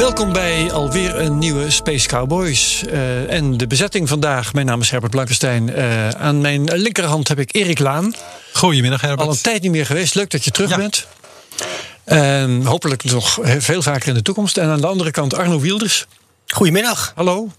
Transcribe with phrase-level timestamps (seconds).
[0.00, 2.84] Welkom bij alweer een nieuwe Space Cowboys.
[2.84, 5.74] Eh, en de bezetting vandaag, mijn naam is Herbert Blankenstein.
[5.74, 8.14] Eh, aan mijn linkerhand heb ik Erik Laan.
[8.52, 9.28] Goedemiddag Herbert.
[9.28, 11.06] Al een tijd niet meer geweest, leuk dat je terug bent.
[12.04, 14.56] En hopelijk nog veel vaker in de toekomst.
[14.56, 16.06] En aan de andere kant Arno Wilders.
[16.46, 17.12] Goedemiddag.
[17.14, 17.50] Hallo.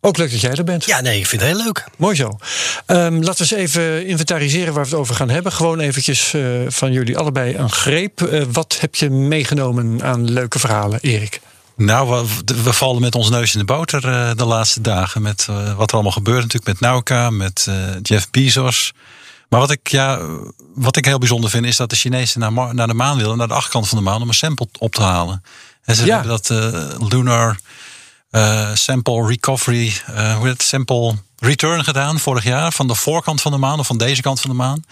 [0.00, 0.84] Ook leuk dat jij er bent.
[0.84, 1.84] Ja, nee, ik vind het heel leuk.
[1.96, 2.38] Mooi zo.
[2.86, 5.52] Ehm, laten we eens even inventariseren waar we het over gaan hebben.
[5.52, 8.22] Gewoon eventjes eh, van jullie allebei een greep.
[8.22, 11.40] Eh, wat heb je meegenomen aan leuke verhalen, Erik?
[11.78, 15.22] Nou, we, we vallen met ons neus in de boter uh, de laatste dagen.
[15.22, 17.68] Met wat er allemaal gebeurt natuurlijk met Nauka, met
[18.02, 18.92] Jeff Bezos.
[19.48, 20.20] Maar wat ik, ja,
[20.74, 23.48] wat ik heel bijzonder vind, is dat de Chinezen naar, naar de maan willen, naar
[23.48, 25.42] de achterkant van de maan, om een sample op te halen.
[25.82, 26.52] En ze hebben dat
[27.10, 27.58] lunar
[28.74, 33.58] sample recovery, hoe heet het, sample return gedaan vorig jaar van de voorkant van de
[33.58, 34.84] maan of van deze kant van de maan.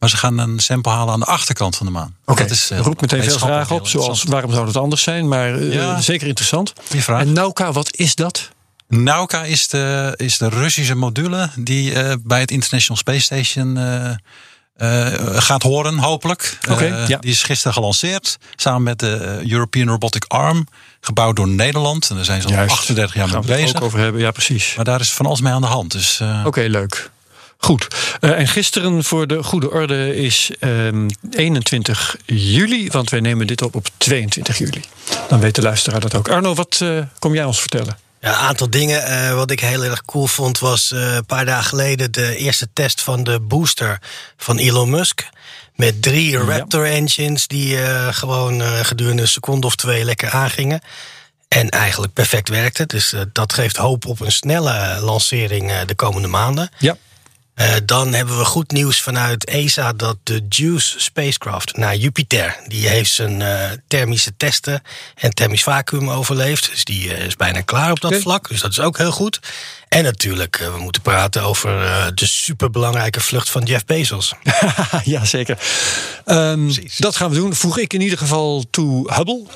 [0.00, 2.16] Maar ze gaan een sample halen aan de achterkant van de maan.
[2.24, 2.56] Oké, okay.
[2.72, 5.28] uh, roept meteen veel vragen op, zoals waarom zou dat anders zijn?
[5.28, 6.72] Maar ja, zeker interessant.
[6.84, 7.20] vraag.
[7.20, 8.48] En Nauka, wat is dat?
[8.88, 13.78] Nauka is de, is de Russische module die bij het International Space Station
[15.32, 16.58] gaat horen, hopelijk.
[16.68, 17.18] Okay, ja.
[17.18, 18.38] Die is gisteren gelanceerd.
[18.56, 20.66] Samen met de European Robotic Arm.
[21.00, 22.10] Gebouwd door Nederland.
[22.10, 22.72] En daar zijn ze al Juist.
[22.72, 23.66] 38 jaar mee Gaan we bezig.
[23.66, 24.74] het ook over hebben, ja precies.
[24.76, 25.92] Maar daar is van alles mee aan de hand.
[25.92, 26.20] Dus.
[26.20, 27.10] Oké, okay, leuk.
[27.62, 27.86] Goed.
[28.20, 32.88] Uh, en gisteren voor de goede orde is um, 21 juli.
[32.90, 34.82] Want wij nemen dit op op 22 juli.
[35.28, 36.28] Dan weet de luisteraar dat ook.
[36.28, 37.98] Arno, wat uh, kom jij ons vertellen?
[38.20, 39.10] Ja, een aantal dingen.
[39.10, 42.68] Uh, wat ik heel erg cool vond was uh, een paar dagen geleden de eerste
[42.72, 43.98] test van de booster
[44.36, 45.28] van Elon Musk.
[45.74, 46.92] Met drie Raptor ja.
[46.92, 50.80] engines die uh, gewoon gedurende een seconde of twee lekker aangingen.
[51.48, 52.86] En eigenlijk perfect werkte.
[52.86, 56.70] Dus dat geeft hoop op een snelle lancering de komende maanden.
[56.78, 56.96] Ja.
[57.60, 62.88] Uh, dan hebben we goed nieuws vanuit ESA dat de JUICE spacecraft naar Jupiter, die
[62.88, 64.82] heeft zijn uh, thermische testen
[65.14, 66.70] en thermisch vacuüm overleefd.
[66.70, 68.22] Dus die uh, is bijna klaar op dat Okay.
[68.22, 68.48] vlak.
[68.48, 69.40] Dus dat is ook heel goed.
[69.88, 71.70] En natuurlijk, we moeten praten over
[72.14, 74.34] de superbelangrijke vlucht van Jeff Bezos.
[75.04, 75.58] ja, zeker.
[76.26, 77.54] Um, dat gaan we doen.
[77.54, 79.46] Voeg ik in ieder geval toe Hubble.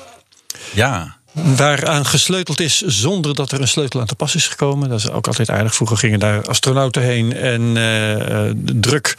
[0.73, 1.17] Ja.
[1.35, 4.89] Waaraan gesleuteld is zonder dat er een sleutel aan te pas is gekomen.
[4.89, 5.75] Dat is ook altijd aardig.
[5.75, 9.15] Vroeger gingen daar astronauten heen en uh, druk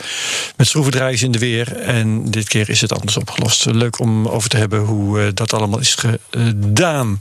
[0.57, 1.77] met schroevendraaiers in de weer.
[1.77, 3.65] En dit keer is het anders opgelost.
[3.65, 5.97] Leuk om over te hebben hoe uh, dat allemaal is
[6.31, 7.17] gedaan.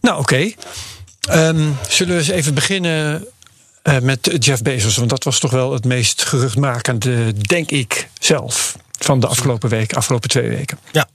[0.00, 0.50] Nou, oké.
[1.30, 3.26] Um, zullen we eens even beginnen
[4.02, 4.96] met Jeff Bezos?
[4.96, 9.92] Want dat was toch wel het meest geruchtmakende, denk ik zelf, van de afgelopen week,
[9.92, 10.78] afgelopen twee weken.
[10.92, 11.08] Ja.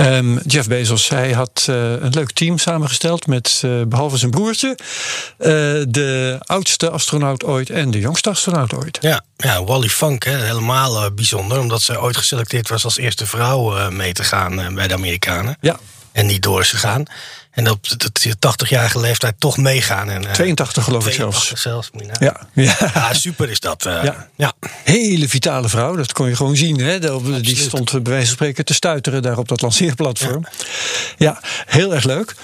[0.00, 4.68] Um, Jeff Bezos, hij had uh, een leuk team samengesteld met uh, behalve zijn broertje
[4.68, 5.46] uh,
[5.88, 8.98] de oudste astronaut ooit en de jongste astronaut ooit.
[9.00, 13.90] Ja, ja Wally Funk, hè, helemaal bijzonder, omdat ze ooit geselecteerd was als eerste vrouw
[13.90, 15.56] mee te gaan bij de Amerikanen.
[15.60, 15.78] Ja.
[16.12, 17.02] En niet door is gegaan.
[17.58, 20.10] En op de 80-jarige leeftijd toch meegaan.
[20.10, 21.90] En, 82 geloof 82 ik zelfs.
[21.90, 22.46] zelfs ja.
[22.54, 22.76] Ja.
[22.94, 23.86] ja, super is dat.
[23.86, 24.28] Uh, ja.
[24.36, 24.52] ja.
[24.84, 26.80] Hele vitale vrouw, dat kon je gewoon zien.
[26.80, 26.98] Hè?
[27.40, 30.44] Die stond bij wijze van spreken te stuiteren daar op dat lanceerplatform.
[31.16, 32.34] Ja, heel erg leuk.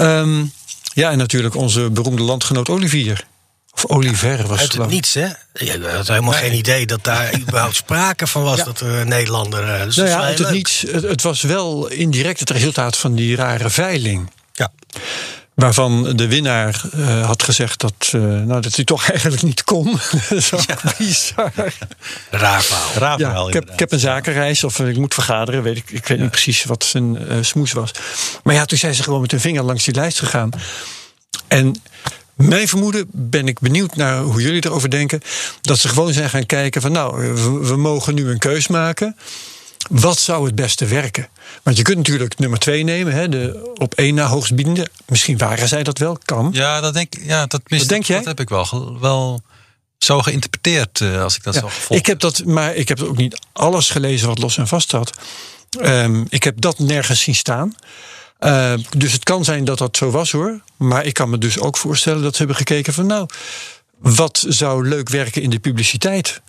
[0.00, 0.52] Um,
[0.94, 3.24] ja, en natuurlijk onze beroemde landgenoot Olivier.
[3.74, 5.26] Of Oliver was Uit het niets, hè?
[5.52, 6.40] Je had helemaal nee.
[6.40, 8.58] geen idee dat daar überhaupt sprake van was...
[8.58, 8.64] Ja.
[8.64, 9.84] dat er een Nederlander...
[9.84, 10.84] Dus nou ja, uit het niets.
[10.90, 14.30] Het, het was wel indirect het resultaat van die rare veiling.
[14.52, 14.72] Ja.
[15.54, 19.98] Waarvan de winnaar uh, had gezegd dat, uh, nou, dat hij toch eigenlijk niet kon.
[20.28, 20.76] dat is ook ja.
[20.98, 21.52] bizar.
[22.30, 22.92] Raar verhaal.
[22.94, 25.62] Raar ja, verhaal ik, heb, ik heb een zakenreis of ik moet vergaderen.
[25.62, 26.22] Weet ik, ik weet ja.
[26.22, 27.90] niet precies wat zijn uh, smoes was.
[28.42, 30.50] Maar ja, toen zijn ze gewoon met hun vinger langs die lijst gegaan.
[31.48, 31.82] En
[32.34, 35.20] mijn vermoeden, ben ik benieuwd naar hoe jullie erover denken...
[35.60, 36.92] dat ze gewoon zijn gaan kijken van...
[36.92, 39.16] nou, we, we mogen nu een keus maken...
[39.90, 41.28] Wat zou het beste werken?
[41.62, 44.88] Want je kunt natuurlijk nummer twee nemen, hè, de op één na hoogstbiedende.
[45.06, 46.48] Misschien waren zij dat wel, kan.
[46.52, 48.16] Ja, dat denk, ja, dat, mis, Wat denk jij?
[48.16, 49.42] dat heb ik wel, wel
[49.98, 53.00] zo geïnterpreteerd, uh, als ik dat ja, zo gevolgd Ik heb dat, maar ik heb
[53.00, 55.10] ook niet alles gelezen wat los en vast staat.
[55.80, 57.74] Um, ik heb dat nergens zien staan.
[58.40, 60.60] Uh, dus het kan zijn dat dat zo was hoor.
[60.76, 63.26] Maar ik kan me dus ook voorstellen dat ze hebben gekeken van nou,
[63.98, 66.40] wat zou leuk werken in de publiciteit?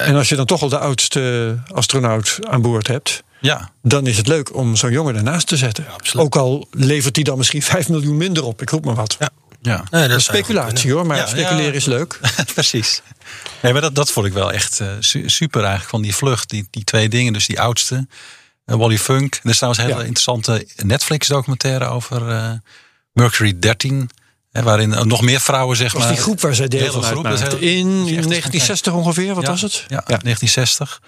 [0.00, 4.16] En als je dan toch al de oudste astronaut aan boord hebt, Ja, dan is
[4.16, 5.86] het leuk om zo'n jongen daarnaast te zetten.
[5.92, 6.26] absoluut.
[6.26, 8.62] Ook al levert hij dan misschien 5 miljoen minder op.
[8.62, 9.16] Ik roep maar wat.
[9.18, 9.28] Ja.
[9.60, 9.84] ja.
[9.90, 11.72] Nee, dat is Speculatie hoor, maar Ja, speculeren ja.
[11.72, 12.20] is leuk.
[12.54, 13.02] Precies.
[13.62, 16.48] Nee, maar dat, dat vond ik wel echt eh, su- super eigenlijk van die vlucht.
[16.50, 18.06] Die, die twee dingen, dus die oudste,
[18.64, 19.40] eh, Wally Funk.
[19.42, 20.06] Er is trouwens een hele Ja.
[20.06, 22.52] interessante Netflix documentaire over eh,
[23.12, 24.10] Mercury 13.
[24.52, 26.08] Hè, waarin nog meer vrouwen zeg maar...
[26.08, 29.34] die groep waar zij deel van groep, dat heel- In dat is echt- 1960 ongeveer,
[29.34, 29.72] wat Ja, was het?
[29.72, 31.00] Ja, 1960.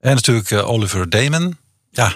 [0.00, 1.56] En natuurlijk eh, Oliver Damon.
[1.90, 2.06] Ja,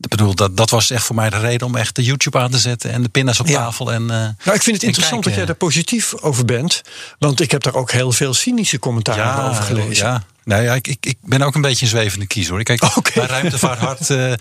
[0.00, 2.50] ik bedoel, dat, dat was echt voor mij de reden om echt de YouTube aan
[2.50, 3.54] te zetten en de pinda's op Ja.
[3.58, 3.92] tafel.
[3.92, 6.82] En, eh, Nou, ik vind het interessant dat jij daar positief over bent.
[7.18, 10.06] Want ik heb daar ook heel veel cynische commentaren over gelezen.
[10.06, 12.62] Ja, nou ja, ik, ik, ik ben ook een beetje een zwevende kiezer hoor.
[12.62, 13.10] Kijk, Oké.
[13.14, 14.32] bij Ruimtevaarthart, eh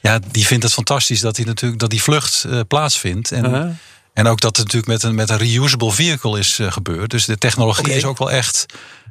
[0.00, 3.32] ja, die vindt het fantastisch dat, hij natuurlijk, dat die vlucht plaatsvindt.
[3.32, 3.70] En, Uh-huh.
[4.12, 7.10] En ook dat het natuurlijk met een, met een reusable vehicle is eh, gebeurd.
[7.10, 8.66] Dus de technologie is ook wel echt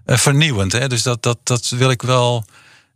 [0.05, 0.71] eh, vernieuwend.
[0.71, 0.87] Hè?
[0.87, 2.45] Dus dat, dat, dat wil ik wel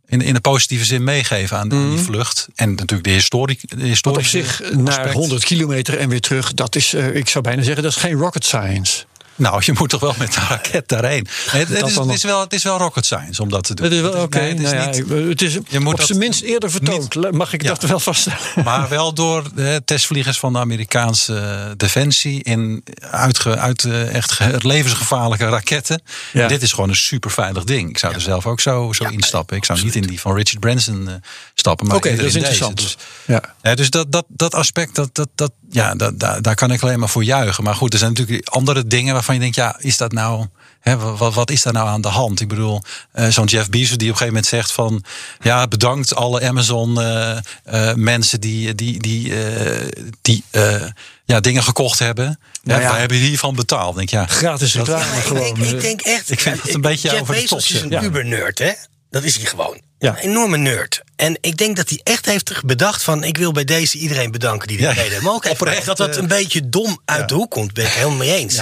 [0.06, 2.48] in, in een positieve zin meegeven aan, die vlucht.
[2.54, 3.58] En natuurlijk de historie.
[3.76, 5.12] De op zich naar aspect.
[5.12, 8.14] 100 kilometer en weer terug, dat is, eh, ik zou bijna zeggen, dat is geen
[8.14, 9.04] rocket science.
[9.36, 11.26] Nou, je moet toch wel met de raket daarheen.
[11.50, 13.84] Het, is, het, is wel, het is wel rocket science om dat te doen.
[13.84, 14.38] Het is wel oké.
[14.38, 17.30] nee, het is nou ja, niet- het is Je moet op zijn minst eerder vertoond.
[17.32, 17.68] Mag ik Ja.
[17.68, 18.38] dat wel vaststellen?
[18.64, 24.32] Maar wel door de testvliegers van de Amerikaanse eh, defensie in uitge, uit eh, echt
[24.32, 26.02] ge- levensgevaarlijke raketten.
[26.32, 26.48] Ja.
[26.48, 27.88] Dit is gewoon een super veilig ding.
[27.88, 29.56] Ik zou er zelf ook zo, zo instappen.
[29.56, 31.14] Ik zou niet in die van Richard Branson eh,
[31.54, 31.92] stappen.
[31.92, 32.36] Oké, dat is in deze.
[32.38, 32.76] interessant.
[32.76, 33.42] Dus, Ja.
[33.62, 36.82] ja, dus dat, dat, dat aspect, dat, dat, dat, ja, dat, daar, daar kan ik
[36.82, 37.64] alleen maar voor juichen.
[37.64, 40.46] Maar goed, er zijn natuurlijk andere dingen waarvan je denkt, ja, is dat nou,
[40.80, 42.40] hè, wat, wat is daar nou aan de hand?
[42.40, 42.82] Ik bedoel,
[43.12, 45.04] eh, zo'n Jeff Bezos die op een gegeven moment zegt van,
[45.40, 49.88] ja, bedankt alle Amazon eh, eh, mensen die, die, die, eh,
[50.22, 50.82] die eh,
[51.24, 52.38] ja, dingen gekocht hebben.
[52.62, 52.90] Nou ja, ja.
[52.90, 53.90] wij hebben hiervan betaald.
[53.90, 55.54] Ik Denk, ja, Gratis reclame ik, gewoon.
[55.54, 56.30] denk, ik eh, denk echt.
[56.30, 57.90] Ik vind het een beetje Jeff over de Bezos is een.
[57.90, 58.02] Ja.
[58.02, 58.72] uber-nerd, hè?
[59.10, 59.80] Dat is hij gewoon.
[59.98, 60.10] Ja.
[60.10, 61.02] Een enorme nerd.
[61.16, 63.24] En ik denk dat hij echt heeft bedacht van...
[63.24, 65.02] ik wil bij deze iedereen bedanken die dit Ja.
[65.02, 65.22] deden.
[65.22, 67.72] Maar ook Oprecht, echt dat dat een beetje dom uit de hoek komt.
[67.72, 68.58] Ben ik helemaal mee eens.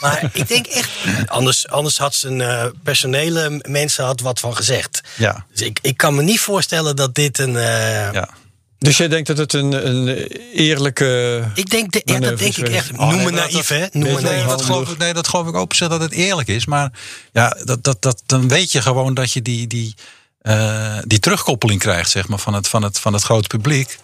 [0.00, 0.88] Maar ik denk echt...
[1.26, 5.00] Anders, anders had zijn eh, personele mensen had wat van gezegd.
[5.16, 5.46] Ja.
[5.52, 7.56] Dus ik, ik kan me niet voorstellen dat dit een...
[7.56, 8.28] eh, ja.
[8.78, 10.08] Dus jij denkt dat het een, een
[10.54, 11.42] eerlijke.
[11.54, 12.90] Ik denk, de, ja, dat denk ik echt.
[12.92, 13.86] Oh, Noem me maar naïef, hè?
[13.92, 14.44] Noem me naïef.
[14.44, 16.66] dat geloof ik, nee, dat geloof ik open dat het eerlijk is.
[16.66, 16.90] Maar
[17.32, 19.94] ja, dat, dat, dat, dan weet je gewoon dat je die, die,
[20.42, 23.98] eh, die terugkoppeling krijgt zeg maar, van, het, van, het, van het grote publiek.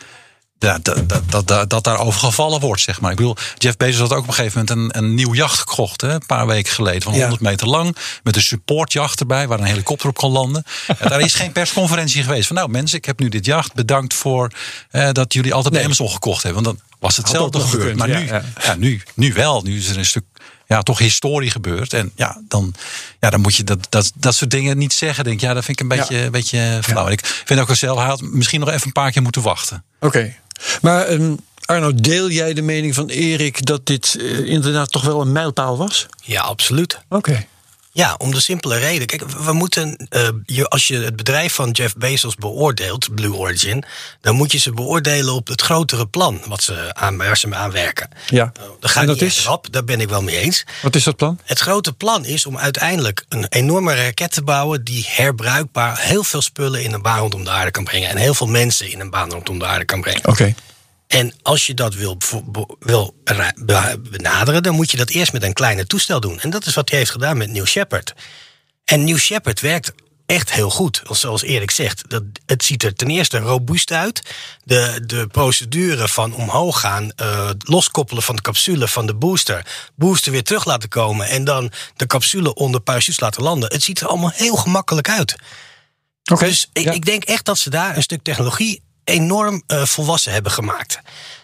[0.58, 3.11] Dat, dat, dat, dat, dat daarover gevallen wordt, zeg maar.
[3.11, 6.00] Ik bedoel, Jeff Bezos had ook op een gegeven moment een, een nieuw jacht gekocht.
[6.00, 7.20] Hè, een paar weken geleden, van Ja.
[7.20, 7.96] 100 meter lang.
[8.23, 10.64] Met een supportjacht erbij, waar een helikopter op kon landen.
[10.99, 12.46] En daar is geen persconferentie geweest.
[12.46, 13.75] Van nou mensen, ik heb nu dit jacht.
[13.75, 14.52] Bedankt voor
[14.91, 15.93] eh, dat jullie altijd bij Nee.
[15.93, 16.62] Amazon gekocht hebben.
[16.62, 17.96] Want dan was hetzelfde gebeurd.
[17.96, 18.26] Maar ja, nu,
[18.62, 19.62] ja, nu, nu wel.
[19.62, 20.25] Nu is er een stuk
[20.69, 21.93] ja, toch historie gebeurd.
[21.93, 22.75] En ja, dan,
[23.20, 25.25] ja, dan moet je dat, dat, dat soort dingen niet zeggen.
[25.25, 27.09] Denk, ik, ja, dat vind ik een beetje, een beetje flauw.
[27.09, 29.85] Ik vind ook wel zelf, hij had misschien nog even een paar keer moeten wachten.
[30.00, 30.35] Oké.
[30.81, 31.35] Maar ehm,
[31.65, 35.76] Arno, deel jij de mening van Erik dat dit eh, inderdaad toch wel een mijlpaal
[35.76, 36.06] was?
[36.23, 36.99] Ja, absoluut.
[37.09, 37.47] Oké.
[37.93, 39.06] Ja, om de simpele reden.
[39.06, 43.85] Kijk, we moeten, eh, je, als je het bedrijf van Jeff Bezos beoordeelt, Blue Origin,
[44.20, 47.70] dan moet je ze beoordelen op het grotere plan wat ze aan, waar ze aan
[47.70, 48.08] werken.
[48.26, 48.52] Ja.
[48.81, 49.44] Dat gaat en dat is?
[49.44, 50.64] rap, daar ben ik wel mee eens.
[50.82, 51.38] Wat is dat plan?
[51.44, 56.43] Het grote plan is om uiteindelijk een enorme raket te bouwen die herbruikbaar heel veel
[56.43, 58.08] spullen in een baan rondom de aarde kan brengen.
[58.08, 60.29] En heel veel mensen in een baan rondom de aarde kan brengen.
[60.29, 60.55] Oké.
[61.08, 63.14] En als je dat wil,
[64.10, 66.41] benaderen, dan moet je dat eerst met een kleine toestel doen.
[66.41, 68.12] En dat is wat hij heeft gedaan met New Shepard.
[68.84, 69.93] En New Shepard werkt
[70.27, 71.03] echt heel goed.
[71.10, 74.22] Zoals Erik zegt, dat, het ziet er ten eerste robuust uit.
[74.65, 80.32] De, de procedure van omhoog gaan, eh, loskoppelen van de capsule van de booster, booster
[80.32, 83.72] weer terug laten komen en dan de capsule onder parachutes laten landen.
[83.72, 85.36] Het ziet er allemaal heel gemakkelijk uit.
[86.38, 86.93] Dus ik, Ja.
[86.93, 91.00] ik denk echt dat ze daar een stuk technologie enorm eh, volwassen hebben gemaakt.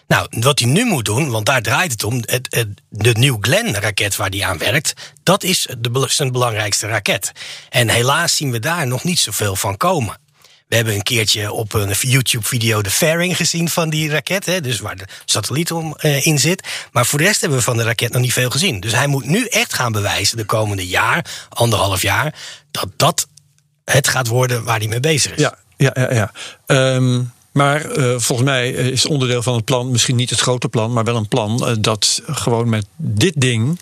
[0.07, 2.23] Nou, wat hij nu moet doen, want daar draait het om.
[2.25, 4.93] Het, het, de New Glenn-raket waar hij aan werkt,
[5.23, 7.31] dat is de, zijn belangrijkste raket.
[7.69, 10.17] En helaas zien we daar nog niet zoveel van komen.
[10.67, 14.45] We hebben een keertje op een YouTube-video de fairing gezien van die raket.
[14.45, 16.67] Hè, dus waar de satelliet om, eh, in zit.
[16.91, 18.79] Maar voor de rest hebben we van de raket nog niet veel gezien.
[18.79, 22.35] Dus hij moet nu echt gaan bewijzen de komende jaar, anderhalf jaar,
[22.71, 23.27] dat dat
[23.85, 25.41] het gaat worden waar hij mee bezig is.
[25.41, 26.13] Ja, ja, ja.
[26.13, 26.31] ja.
[26.65, 27.21] Ehm,
[27.55, 31.03] maar eh, volgens mij is onderdeel van het plan misschien niet het grote plan, maar
[31.03, 33.79] wel een plan eh, dat gewoon met dit ding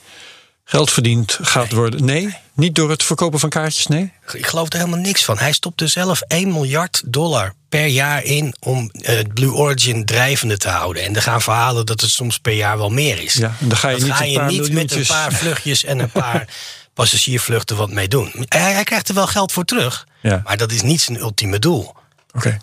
[0.66, 2.06] geld verdiend gaat worden.
[2.06, 4.12] Nee, niet door het verkopen van kaartjes, nee.
[4.34, 5.38] Ik geloof er helemaal niks van.
[5.38, 10.58] Hij stopt er zelf 1 miljard dollar per jaar in om eh, Blue Origin drijvende
[10.58, 11.04] te houden.
[11.04, 13.34] En er gaan verhalen dat het soms per jaar wel meer is.
[13.34, 15.34] Ja, en dan ga je Dat niet ga een je paar niet met een paar
[15.34, 16.48] vluchtjes en een paar
[16.94, 18.46] passagiervluchten wat mee doen.
[18.48, 20.42] Hij, hij krijgt er wel geld voor terug, Ja.
[20.44, 21.94] maar dat is niet zijn ultieme doel.
[22.34, 22.60] Oké.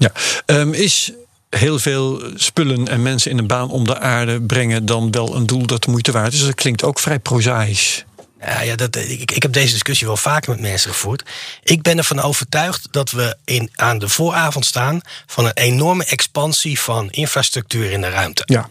[0.00, 0.12] Ja.
[0.46, 1.12] Um, is
[1.50, 5.46] heel veel spullen en mensen in een baan om de aarde brengen dan wel een
[5.46, 6.44] doel dat de moeite waard is?
[6.44, 8.04] Dat klinkt ook vrij prozaïs.
[8.40, 11.22] Ja, ja dat, ik, ik heb deze discussie wel vaker met mensen gevoerd.
[11.62, 16.80] Ik ben ervan overtuigd dat we in, aan de vooravond staan van een enorme expansie
[16.80, 18.42] van infrastructuur in de ruimte.
[18.44, 18.68] Ja.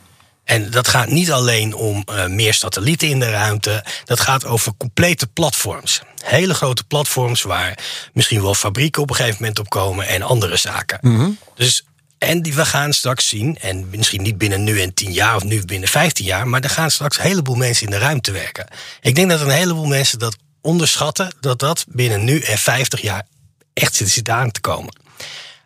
[0.50, 3.84] En dat gaat niet alleen om uh, meer satellieten in de ruimte.
[4.06, 6.01] Dat gaat over complete platforms.
[6.24, 7.77] Hele grote platforms waar
[8.13, 10.98] misschien wel fabrieken op een gegeven moment op komen en andere zaken.
[11.01, 11.38] Mm -hmm.
[11.56, 11.86] Dus
[12.18, 15.44] en die we gaan straks zien, en misschien niet binnen nu en 10 jaar of
[15.44, 18.68] nu binnen 15 jaar, maar er gaan straks een heleboel mensen in de ruimte werken.
[19.01, 23.25] Ik denk dat een heleboel mensen dat onderschatten, dat dat binnen nu en 50 jaar
[23.74, 24.94] echt zit aan te komen.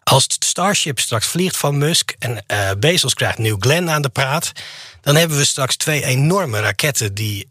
[0.03, 4.51] Als Starship straks vliegt van Musk en uh, Bezos krijgt New Glenn aan de praat,
[5.01, 7.47] dan hebben we straks twee enorme raketten die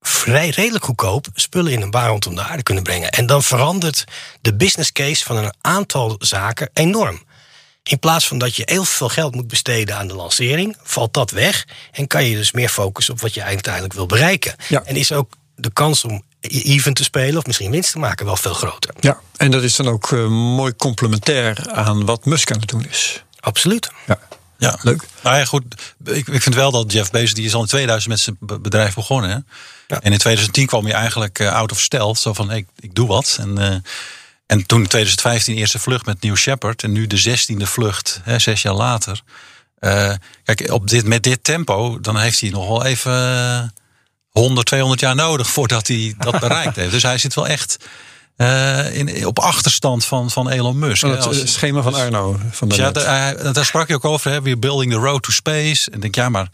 [0.00, 3.10] vrij redelijk goedkoop spullen in een baan rondom de aarde kunnen brengen.
[3.10, 4.04] En dan verandert
[4.40, 7.22] de business case van een aantal zaken enorm.
[7.82, 11.30] In plaats van dat je heel veel geld moet besteden aan de lancering, valt dat
[11.30, 11.66] weg.
[11.92, 14.54] En kan je dus meer focussen op wat je uiteindelijk wil bereiken.
[14.68, 14.82] Ja.
[14.84, 18.36] En is ook de kans om even te spelen of misschien winst te maken wel
[18.36, 18.94] veel groter.
[19.00, 22.86] Ja, en dat is dan ook uh, mooi complementair aan wat Musk aan het doen
[22.90, 23.24] is.
[23.40, 23.90] Absoluut.
[24.06, 24.18] Ja.
[24.58, 25.02] Ja, leuk.
[25.22, 25.64] Nou ja, goed.
[26.04, 28.94] Ik, ik vind wel dat Jeff Bezos, die is al in 2000 met zijn bedrijf
[28.94, 29.30] begonnen.
[29.30, 29.36] Hè?
[29.86, 30.00] Ja.
[30.00, 32.18] En in 2010 kwam hij eigenlijk uh, out of stealth.
[32.18, 33.36] Zo van, ik, ik doe wat.
[33.40, 33.66] En, uh,
[34.46, 36.82] en toen in 2015 de eerste vlucht met New Shepard.
[36.82, 39.20] En nu de zestiende vlucht, hè, zes jaar later.
[39.80, 40.12] Uh,
[40.44, 43.74] kijk, op dit, met dit tempo, dan heeft hij nog wel even
[44.40, 46.90] 100, 200 jaar nodig voordat hij dat bereikt heeft.
[46.90, 47.76] Dus hij zit wel echt
[48.36, 51.02] uh, in, op achterstand van, van Elon Musk.
[51.02, 52.38] Het Als, schema van Arno.
[52.50, 54.30] Van dus ja, daar, daar sprak je ook over.
[54.30, 55.90] Hè, we're building the road to space.
[55.90, 56.48] En denk, ja, maar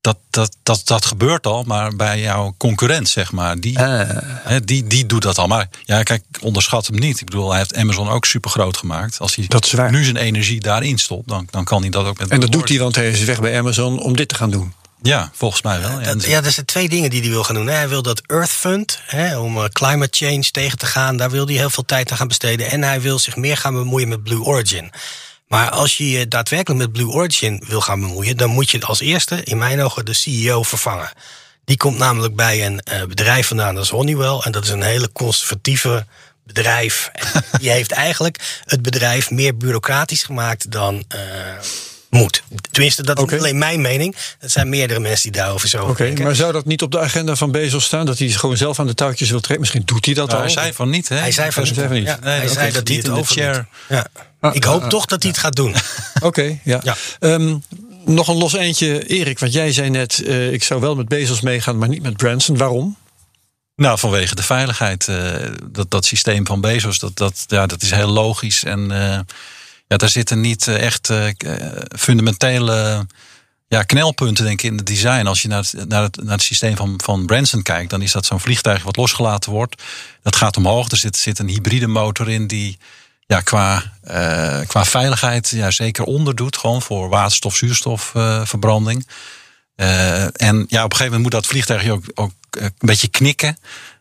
[0.00, 1.62] dat, dat, dat, dat gebeurt al.
[1.62, 4.02] Maar bij jouw concurrent, zeg maar, die, uh.
[4.42, 5.46] hè, die, die doet dat al.
[5.46, 7.20] Maar ja, kijk, onderschat hem niet.
[7.20, 9.18] Ik bedoel, hij heeft Amazon ook super groot gemaakt.
[9.18, 9.90] Als hij dat is waar.
[9.90, 12.68] nu zijn energie daarin stopt, dan, dan kan hij dat ook met En dat doet
[12.68, 14.72] hij, want hij is weg bij Amazon om dit te gaan doen.
[15.02, 16.02] Ja, volgens mij wel.
[16.02, 17.66] Dat, ja, er zijn twee dingen die hij wil gaan doen.
[17.66, 21.46] Hij wil dat Earth Fund, hè, om uh, climate change tegen te gaan, daar wil
[21.46, 22.70] hij heel veel tijd aan gaan besteden.
[22.70, 24.92] En hij wil zich meer gaan bemoeien met Blue Origin.
[25.48, 29.00] Maar als je je daadwerkelijk met Blue Origin wil gaan bemoeien, dan moet je als
[29.00, 31.10] eerste, in mijn ogen, de CEO vervangen.
[31.64, 34.40] Die komt namelijk bij een uh, bedrijf vandaan, dat is Honeywell.
[34.42, 36.06] En dat is een hele conservatieve
[36.44, 37.10] bedrijf.
[37.12, 41.04] En die heeft eigenlijk het bedrijf meer bureaucratisch gemaakt dan.
[41.14, 41.20] Uh,
[42.10, 42.42] moet.
[42.70, 44.16] Tenminste, dat is niet alleen mijn mening.
[44.38, 46.24] Dat zijn meerdere mensen die daarover zo Oké, denken.
[46.24, 48.06] maar zou dat niet op de agenda van Bezos staan?
[48.06, 49.60] Dat hij gewoon zelf aan de touwtjes wil trekken?
[49.60, 50.44] Misschien doet hij dat Nou, al.
[50.44, 51.16] hij zei van niet, hè?
[51.16, 52.06] Hij zei van, Hij zei van niet.
[52.06, 53.66] Ja, Nee, hij zei dat hij niet het in de over chair.
[53.88, 54.06] Ja.
[54.40, 55.74] Ah, Ik hoop ah, toch dat hij het gaat doen.
[56.22, 56.80] Oké, ja.
[56.84, 56.96] Ja.
[57.20, 57.56] Ehm,
[58.04, 60.22] nog een los eentje, Erik, want jij zei net...
[60.24, 62.56] Uh, ik zou wel met Bezos meegaan, maar niet met Branson.
[62.56, 62.96] Waarom?
[63.76, 65.06] Nou, vanwege de veiligheid.
[65.10, 65.34] Uh,
[65.70, 68.64] dat, dat systeem van Bezos, dat, dat, ja, dat is heel logisch.
[68.64, 69.18] En uh,
[69.88, 71.12] ja, daar zitten niet echt
[71.98, 73.06] fundamentele
[73.68, 75.26] ja, knelpunten denk ik in het design.
[75.26, 78.12] Als je naar het, naar het, naar het systeem van, van Branson kijkt, dan is
[78.12, 79.82] dat zo'n vliegtuig wat losgelaten wordt.
[80.22, 80.90] Dat gaat omhoog.
[80.90, 82.78] Er zit, zit een hybride motor in die
[83.26, 83.92] ja, qua,
[84.66, 86.56] qua veiligheid ja, zeker onderdoet.
[86.56, 89.08] Gewoon voor waterstof, zuurstofverbranding.
[89.76, 93.58] En ja, op een gegeven moment moet dat vliegtuig ook, ook een beetje knikken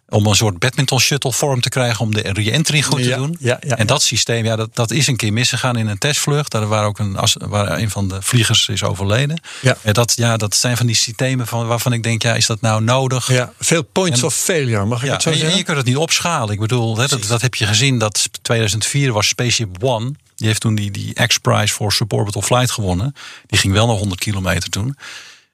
[0.09, 3.37] om een soort badminton shuttle vorm te krijgen om de re-entry goed te ja, doen.
[3.39, 6.51] Ja, ja, en dat systeem, ja, dat, dat is een keer misgegaan in een testvlucht.
[6.51, 9.41] Daar waar ook een, waar een van de vliegers is overleden.
[9.61, 9.77] Ja.
[9.81, 12.61] En dat, ja, dat zijn van die systemen van, waarvan ik denk, ja, is dat
[12.61, 13.31] nou nodig?
[13.31, 15.57] Ja, veel points En- of failure, mag ik het zo en je, zeggen?
[15.57, 16.53] je kunt het niet opschalen.
[16.53, 17.97] Ik bedoel, hè, dat, dat heb je gezien.
[17.97, 20.13] Dat 2004 was Spaceship One.
[20.35, 23.15] Die heeft toen die, die X-Prize voor Suborbital Flight gewonnen.
[23.47, 24.97] Die ging wel nog 100 kilometer toen.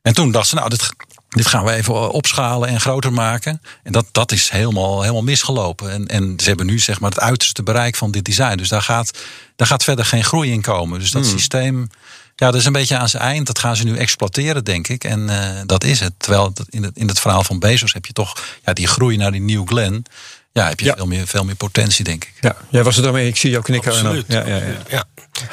[0.02, 0.90] En toen dachten ze, nou, dit,
[1.34, 3.62] dit gaan we even opschalen en groter maken.
[3.84, 5.92] En dat, dat is helemaal, helemaal misgelopen.
[5.92, 8.56] En, en ze hebben nu zeg maar het uiterste bereik van dit design.
[8.58, 9.18] Dus daar gaat,
[9.56, 11.00] daar gaat verder geen groei in komen.
[11.00, 11.90] Dus dat systeem,
[12.36, 13.48] ja, dat is een beetje aan zijn eind.
[13.48, 15.04] Dat gaan ze nu exploiteren, denk ik.
[15.04, 16.14] En uh, dat is het.
[16.18, 19.18] Terwijl dat in, het, in het verhaal van Bezos heb je toch ja, die groei
[19.18, 20.06] naar die New Glenn.
[20.52, 20.96] Ja, heb je Ja.
[20.96, 22.34] Veel, meer, veel meer potentie, denk ik.
[22.42, 23.28] Ja, jij was er daarmee.
[23.28, 23.92] Ik zie jou knikken.
[23.92, 24.26] Absoluut.
[24.28, 24.56] Ja, ja,
[24.90, 25.06] ja.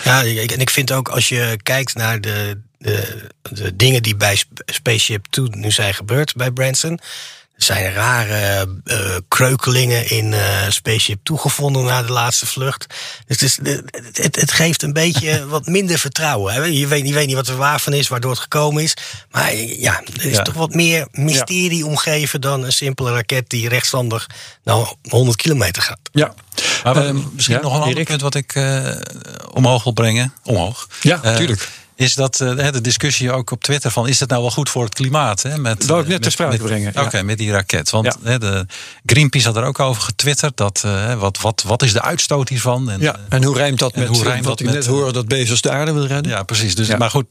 [0.04, 4.02] Ja, ja ik- en ik vind ook als je kijkt naar de, de, de dingen
[4.02, 7.00] die bij Sp- Spaceship Two nu zijn gebeurd bij Branson.
[7.56, 12.86] Er zijn rare eh, kreukelingen in eh, Spaceship toegevonden na de laatste vlucht.
[13.26, 13.58] Dus het, is,
[14.22, 16.54] het, het geeft een beetje wat minder vertrouwen.
[16.54, 16.64] Hè?
[16.64, 18.94] Je, weet, je weet niet wat er waar van is, waardoor het gekomen is.
[19.30, 20.42] Maar ja, er is Ja.
[20.42, 24.26] toch wat meer mysterie omgeven dan een simpele raket die rechtstandig
[24.64, 26.00] nou 100 kilometer gaat.
[26.12, 26.34] Ja.
[26.84, 28.88] Maar Ehm, misschien ja, nog een ander punt wat ik eh,
[29.52, 30.32] omhoog wil brengen.
[30.44, 30.88] Omhoog.
[31.02, 31.68] Ja, tuurlijk.
[32.00, 34.84] Is dat eh, de discussie ook op Twitter van is het nou wel goed voor
[34.84, 35.42] het klimaat?
[35.42, 35.58] Hè?
[35.58, 37.02] Met, Wou ik net met- ter sprake brengen, ja.
[37.02, 37.90] Oké, met die raket.
[37.90, 38.14] Want Ja.
[38.22, 38.66] hè, de
[39.06, 40.56] Greenpeace had er ook over getwitterd.
[40.56, 42.90] Dat, eh, wat, wat, wat is de uitstoot hiervan?
[42.90, 44.84] En, Ja, eh, en hoe rijmt dat met hoe rijmt wat dat ik met, net
[44.84, 46.32] eh, hoorde dat Bezos de aarde wil redden?
[46.32, 46.74] ja, precies.
[46.74, 46.96] Dus, Ja.
[46.96, 47.26] Maar goed,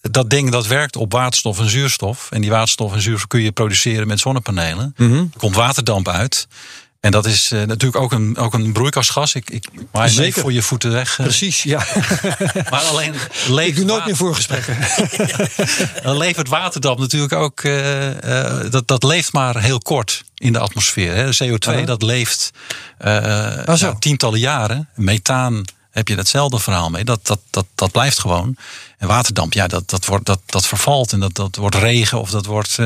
[0.00, 2.26] dat ding dat werkt op waterstof en zuurstof.
[2.30, 4.94] En die waterstof en zuurstof kun je produceren met zonnepanelen.
[4.96, 5.14] Mhm.
[5.16, 6.46] Er komt waterdamp uit.
[7.00, 9.34] En dat is eh, natuurlijk ook een, ook een broeikasgas.
[9.34, 9.68] Ik, ik
[10.04, 10.42] Zeker.
[10.42, 11.18] voor je voeten weg.
[11.18, 11.24] eh.
[11.24, 11.78] Precies, ja.
[12.70, 14.76] Maar alleen ik levert, doe nooit meer voorgesprekken.
[16.02, 17.60] dan levert waterdamp natuurlijk ook.
[17.60, 21.14] eh, dat, dat leeft maar heel kort in de atmosfeer.
[21.14, 21.30] Hè.
[21.30, 21.82] De CO2 Aha.
[21.84, 22.50] dat leeft
[22.98, 24.88] Ah, tientallen jaren.
[24.94, 27.04] Methaan heb je hetzelfde verhaal mee.
[27.04, 28.56] Dat, dat, dat, dat blijft gewoon.
[28.98, 31.12] En waterdamp, ja, dat, dat, wordt, dat, dat vervalt.
[31.12, 32.78] En dat, dat wordt regen of dat wordt.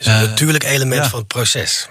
[0.00, 1.08] Is een Eh, natuurlijk element ja.
[1.08, 1.86] van het proces.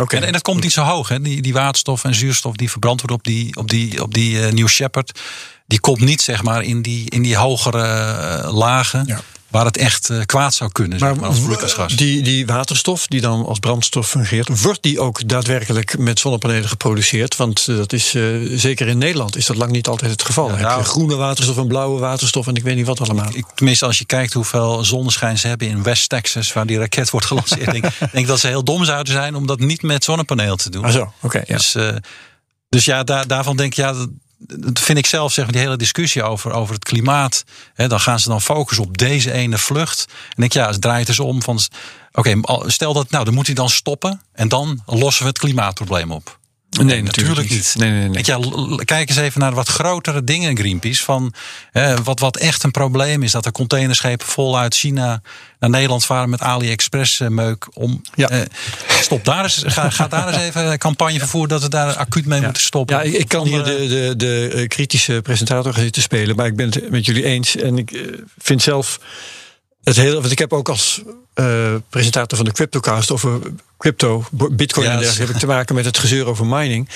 [0.00, 0.16] Oké.
[0.16, 1.08] en, en dat komt niet zo hoog.
[1.08, 1.20] Hè.
[1.20, 4.52] Die, die waterstof en zuurstof die verbrand wordt op die, op die, op die eh,
[4.52, 5.20] New Shepard.
[5.66, 9.04] Die komt niet zeg maar in die, in die hogere eh, lagen.
[9.06, 9.20] Ja.
[9.56, 10.98] Waar het echt eh, kwaad zou kunnen.
[10.98, 11.96] zeg maar, als broeikasgas.
[11.96, 17.36] die, die waterstof die dan als brandstof fungeert, wordt die ook daadwerkelijk met zonnepanelen geproduceerd?
[17.36, 18.22] Want eh, dat is eh,
[18.54, 20.50] zeker in Nederland is dat lang niet altijd het geval.
[20.50, 23.28] Heb je groene waterstof en blauwe waterstof en ik weet niet wat allemaal.
[23.32, 27.10] Ik, tenminste, als je kijkt hoeveel zonneschijn ze hebben in West Texas, waar die raket
[27.10, 30.56] wordt gelanceerd, denk, denk dat ze heel dom zouden zijn om dat niet met zonnepaneel
[30.56, 30.84] te doen.
[30.84, 31.42] Ah zo, oké.
[31.46, 31.56] ja.
[31.56, 31.76] Dus,
[32.68, 33.94] dus ja, daar, daarvan denk ik, ja,
[34.38, 37.44] dat, vind ik zelf, zeg maar, die hele discussie over, over het klimaat.
[37.74, 40.06] Hè, dan gaan ze dan focussen op deze ene vlucht.
[40.36, 41.60] En ik, ja, het draait dus om van,
[42.12, 46.12] oké, stel dat, nou, dan moet hij dan stoppen en dan lossen we het klimaatprobleem
[46.12, 46.38] op.
[46.84, 47.74] Nee, natuurlijk niet.
[47.78, 48.22] Nee, nee, nee.
[48.24, 48.38] Ja,
[48.84, 51.04] kijk eens even naar wat grotere dingen, Greenpeace.
[51.04, 51.32] Van,
[52.04, 55.20] wat, wat echt een probleem is, dat er containerschepen voluit China
[55.58, 57.66] naar Nederland varen met AliExpress eh, meuk.
[57.72, 58.28] Om, Ja.
[58.28, 58.40] eh,
[59.00, 62.40] stop daar eens, ga, ga daar eens even campagne vervoeren dat we daar acuut mee
[62.40, 62.96] moeten stoppen.
[62.96, 66.36] Ja, ik, ik kan hier Andere- de, de, de eh, kritische presentator gaan zitten spelen,
[66.36, 67.56] maar ik ben het met jullie eens.
[67.56, 68.00] En ik eh,
[68.38, 69.00] vind zelf
[69.86, 70.20] het hele.
[70.20, 71.02] Want ik heb ook als
[71.34, 73.40] eh, presentator van de Cryptocast over
[73.78, 76.88] crypto, bitcoin en dergelijke, heb ik te maken met het gezeur over mining.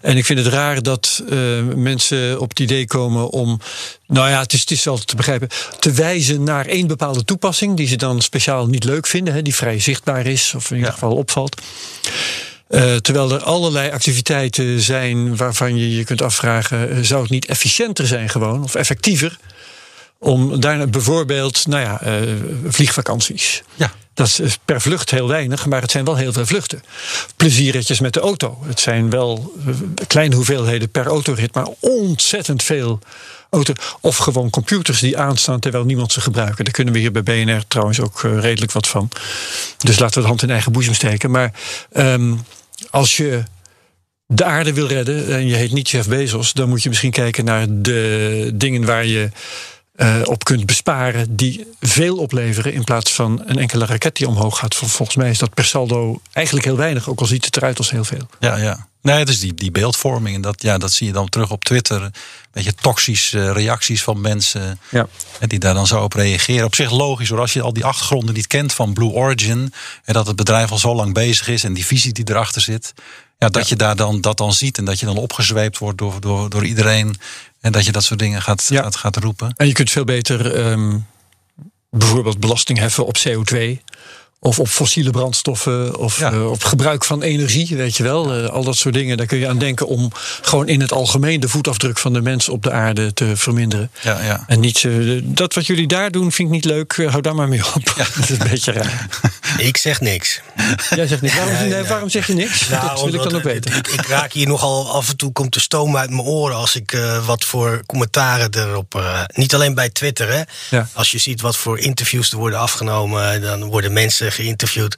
[0.00, 1.38] En ik vind het raar dat eh,
[1.74, 3.60] mensen op het idee komen om.
[4.06, 5.48] Nou ja, het is, het is wel te begrijpen.
[5.78, 7.76] Te wijzen naar één bepaalde toepassing.
[7.76, 9.34] die ze dan speciaal niet leuk vinden.
[9.34, 11.60] Hè, die vrij zichtbaar is, of in ieder geval opvalt.
[12.68, 18.06] Eh, terwijl er allerlei activiteiten zijn waarvan je je kunt afvragen: zou het niet efficiënter
[18.06, 19.38] zijn, gewoon, of effectiever?
[20.18, 22.22] Om daarna bijvoorbeeld, nou ja, eh,
[22.66, 23.62] vliegvakanties.
[23.74, 23.92] Ja.
[24.14, 26.82] Dat is per vlucht heel weinig, maar het zijn wel heel veel vluchten.
[27.36, 28.58] Plezierritjes met de auto.
[28.66, 29.74] Het zijn wel eh,
[30.06, 32.98] kleine hoeveelheden per autorit, maar ontzettend veel
[33.50, 33.72] auto.
[34.00, 36.64] Of gewoon computers die aanstaan terwijl niemand ze gebruikt.
[36.64, 39.08] Daar kunnen we hier bij BNR trouwens ook eh, redelijk wat van.
[39.78, 41.30] Dus laten we de hand in eigen boezem steken.
[41.30, 41.52] Maar
[41.92, 42.34] ehm,
[42.90, 43.42] als je
[44.26, 47.44] de aarde wil redden en je heet niet Jeff Bezos, dan moet je misschien kijken
[47.44, 49.30] naar de dingen waar je
[49.98, 54.58] eh, op kunt besparen die veel opleveren in plaats van een enkele raket die omhoog
[54.58, 54.74] gaat.
[54.74, 57.78] Vol- Volgens mij is dat per saldo eigenlijk heel weinig, ook al ziet het eruit
[57.78, 58.28] als heel veel.
[58.40, 58.86] Ja, ja.
[59.02, 60.34] Nee, het is die, die beeldvorming.
[60.36, 62.02] En dat, ja, dat zie je dan terug op Twitter.
[62.02, 62.12] Een
[62.52, 64.80] beetje toxische reacties van mensen.
[64.90, 65.06] Ja.
[65.40, 66.64] Die daar dan zo op reageren.
[66.64, 67.40] Op zich logisch hoor.
[67.40, 69.72] Als je al die achtergronden niet kent van Blue Origin.
[70.04, 71.64] En dat het bedrijf al zo lang bezig is.
[71.64, 72.92] En die visie die erachter zit.
[73.38, 74.78] Ja, dat je daar dan, dat dan ziet.
[74.78, 77.16] En dat je dan opgezweept wordt door, door, door iedereen.
[77.60, 78.82] En dat je dat soort dingen gaat, Ja.
[78.82, 79.52] gaat, gaat roepen.
[79.56, 80.98] En je kunt veel beter ehm,
[81.90, 83.78] bijvoorbeeld belasting heffen op CO2.
[84.40, 86.32] Of op fossiele brandstoffen, of Ja.
[86.32, 88.34] eh, op gebruik van energie, weet je wel.
[88.34, 91.40] Eh, al dat soort dingen, daar kun je aan denken om gewoon in het algemeen
[91.40, 93.90] de voetafdruk van de mens op de aarde te verminderen.
[94.00, 94.44] Ja, ja.
[94.46, 96.96] En niet, eh, dat wat jullie daar doen, vind ik niet leuk.
[97.08, 97.94] Hou daar maar mee op.
[97.96, 99.06] dat is een beetje raar.
[99.58, 100.40] Ik zeg niks.
[100.94, 101.34] Jij zegt niks.
[101.34, 101.68] Waarom,
[102.00, 102.68] Nee, zeg je niks?
[102.68, 103.76] Nou, dat wil ik dan ook weten.
[103.76, 106.76] Ik, ik raak hier nogal af en toe komt de stoom uit mijn oren als
[106.76, 108.94] ik eh, wat voor commentaren erop.
[108.94, 110.42] eh, niet alleen bij Twitter, hè.
[110.70, 110.88] Ja.
[110.92, 114.96] Als je ziet wat voor interviews er worden afgenomen, dan worden mensen geïnterviewd.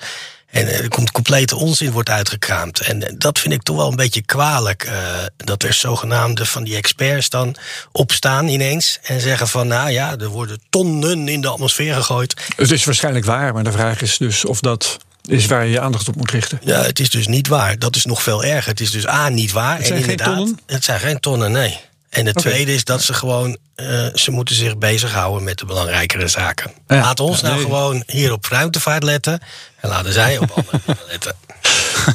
[0.51, 2.81] En eh, er komt complete onzin wordt uitgekraamd.
[2.81, 4.83] En eh, dat vind ik toch wel een beetje kwalijk.
[4.83, 4.95] eh,
[5.37, 7.57] dat er zogenaamde van die experts dan
[7.93, 8.99] opstaan ineens.
[9.03, 12.35] En zeggen van nou ja, er worden tonnen in de atmosfeer gegooid.
[12.57, 15.81] Het is waarschijnlijk waar, maar de vraag is dus of dat is waar je je
[15.81, 16.61] aandacht op moet richten.
[16.65, 17.79] Ja, het is dus niet waar.
[17.79, 18.71] Dat is nog veel erger.
[18.71, 19.77] Het is dus A, niet waar.
[19.77, 20.61] Het zijn en geen inderdaad, tonnen?
[20.67, 21.81] Het zijn geen tonnen, nee.
[22.11, 22.41] En de Oké.
[22.41, 23.57] tweede is dat ze gewoon...
[23.75, 26.73] eh, ze moeten zich bezighouden met de belangrijkere zaken.
[26.87, 27.01] Ja.
[27.01, 27.65] Laat ons Ja, nou nee.
[27.65, 29.41] gewoon hier op ruimtevaart letten.
[29.81, 31.37] En laten zij op andere dingen letten.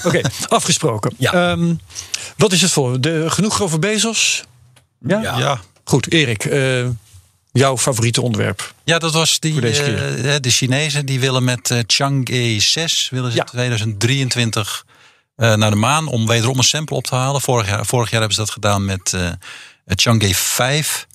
[0.04, 1.14] Oké, afgesproken.
[1.18, 1.32] Ja.
[1.52, 1.74] Ehm,
[2.38, 3.02] wat is het voor?
[3.02, 4.44] De, genoeg over Bezos?
[5.00, 5.22] Ja?
[5.22, 5.38] Ja.
[5.38, 5.60] ja.
[5.84, 6.86] Goed, Erik, eh,
[7.52, 8.74] jouw favoriete onderwerp.
[8.84, 13.38] Ja, dat was die, eh, de Chinezen die willen met eh, Chang'e 6 willen ze
[13.38, 13.44] Ja.
[13.44, 14.86] 2023
[15.36, 17.42] eh, naar de maan om wederom een sample op te halen.
[17.42, 19.30] Vorig jaar, vorig jaar hebben ze dat gedaan met eh
[19.86, 21.08] Chang'e 5.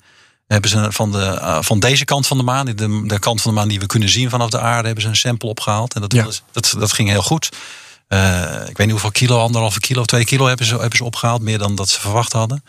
[0.47, 3.51] hebben ze van, de, eh, van deze kant van de maan, de, de kant van
[3.53, 5.93] de maan die we kunnen zien vanaf de aarde, hebben ze een sample opgehaald.
[5.93, 6.27] En dat, Ja.
[6.51, 7.49] dat, dat ging heel goed.
[8.07, 11.41] Eh, ik weet niet hoeveel kilo, anderhalve kilo, twee kilo hebben ze, hebben ze opgehaald.
[11.41, 12.63] Meer dan dat ze verwacht hadden.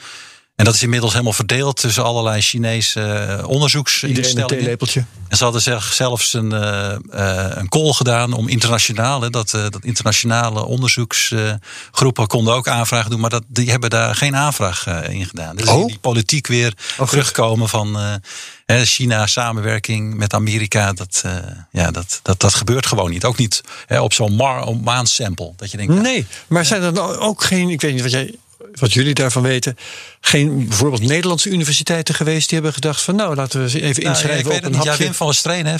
[0.62, 4.46] En dat is inmiddels helemaal verdeeld tussen allerlei Chinese eh, Iedereen een onderzoeksinstellingen.
[4.46, 5.04] theelepeltje.
[5.28, 9.78] En ze hadden zelfs een, eh, eh, een call gedaan om internationaal, hè, dat, dat
[9.80, 15.56] internationale onderzoeksgroepen konden ook aanvragen doen, maar dat, die hebben daar geen aanvraag in gedaan.
[15.56, 15.86] Dus Oh.
[15.86, 17.08] die politiek weer goed.
[17.08, 18.20] terugkomen van
[18.66, 21.24] China, samenwerking met Amerika, dat,
[21.70, 23.24] ja, dat, dat, dat gebeurt gewoon niet.
[23.24, 24.36] Ook niet hè, op zo'n
[24.84, 25.52] maansample.
[25.56, 28.34] Dat je denkt, ja, Nee, maar zijn er ook geen, ik weet niet wat, jij,
[28.72, 29.76] wat jullie daarvan weten,
[30.20, 34.02] geen bijvoorbeeld Nederlandse universiteiten geweest die hebben gedacht van nou laten we ze even Nou,
[34.02, 34.84] ja, inschrijven ik weet op het.
[34.84, 34.96] Ja.
[34.96, 35.76] Wim van der Streen, hè,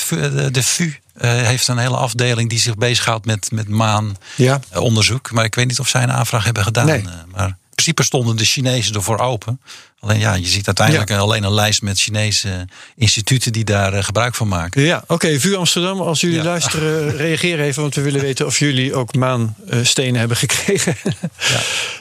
[0.51, 4.17] de, VU, eh, heeft een hele afdeling die zich bezighoudt met, met maan.
[4.37, 4.61] Ja.
[4.71, 5.31] eh, onderzoek.
[5.33, 6.87] Maar ik weet niet of zij een aanvraag hebben gedaan.
[6.87, 7.03] Nee.
[7.03, 9.61] Eh, Maar principe stonden de Chinezen ervoor open.
[10.01, 11.19] Alleen ja, je ziet uiteindelijk Ja.
[11.19, 14.83] alleen een lijst met Chinese instituten die daar eh, gebruik van maken.
[14.83, 15.41] Ja, oké.
[15.41, 16.43] VU Amsterdam, als jullie Ja.
[16.45, 17.83] luisteren, reageer even.
[17.83, 20.97] Want we willen weten of jullie ook maanstenen hebben gekregen.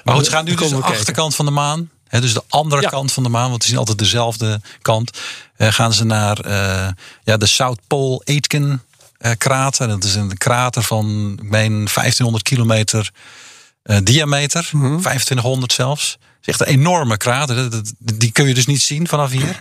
[0.04, 0.98] Maar goed, ze gaan nu dus de we kijken.
[1.00, 1.90] achterkant van de maan.
[2.08, 2.90] Hè, dus de andere Ja.
[2.90, 5.20] kant van de maan, want het is niet altijd dezelfde kant.
[5.58, 6.88] eh, gaan ze naar eh,
[7.24, 8.84] ja, de South Pole Aitken
[9.18, 9.88] eh, krater.
[9.88, 13.12] Dat is een krater van, meen, 1500 kilometer
[13.84, 14.70] eh, diameter.
[14.72, 14.98] Mhm.
[15.00, 16.12] 2500 zelfs.
[16.12, 17.70] Het is echt een enorme krater.
[18.00, 19.60] Die kun je dus niet zien vanaf hier.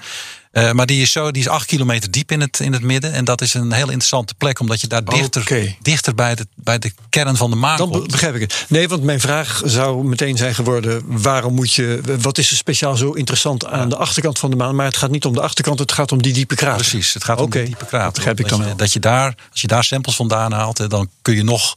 [0.50, 3.12] Eh, maar die is, zo, die is acht kilometer diep in het, in het midden.
[3.12, 6.78] En dat is een heel interessante plek, omdat je daar dichter, dichter bij, de, bij
[6.78, 8.10] de kern van de maan Dan komt.
[8.10, 8.64] begrijp ik het.
[8.68, 12.00] Nee, want mijn vraag zou meteen zijn geworden: waarom moet je.
[12.20, 14.74] Wat is er speciaal zo interessant aan de achterkant van de maan?
[14.74, 16.86] Maar het gaat niet om de achterkant, het gaat om die diepe krater.
[16.88, 18.04] Precies, het gaat om de diepe krater.
[18.04, 18.76] dat begrijp ik dat dan je, wel.
[18.76, 21.74] Dat je daar, als je daar samples vandaan haalt, hè, dan kun je nog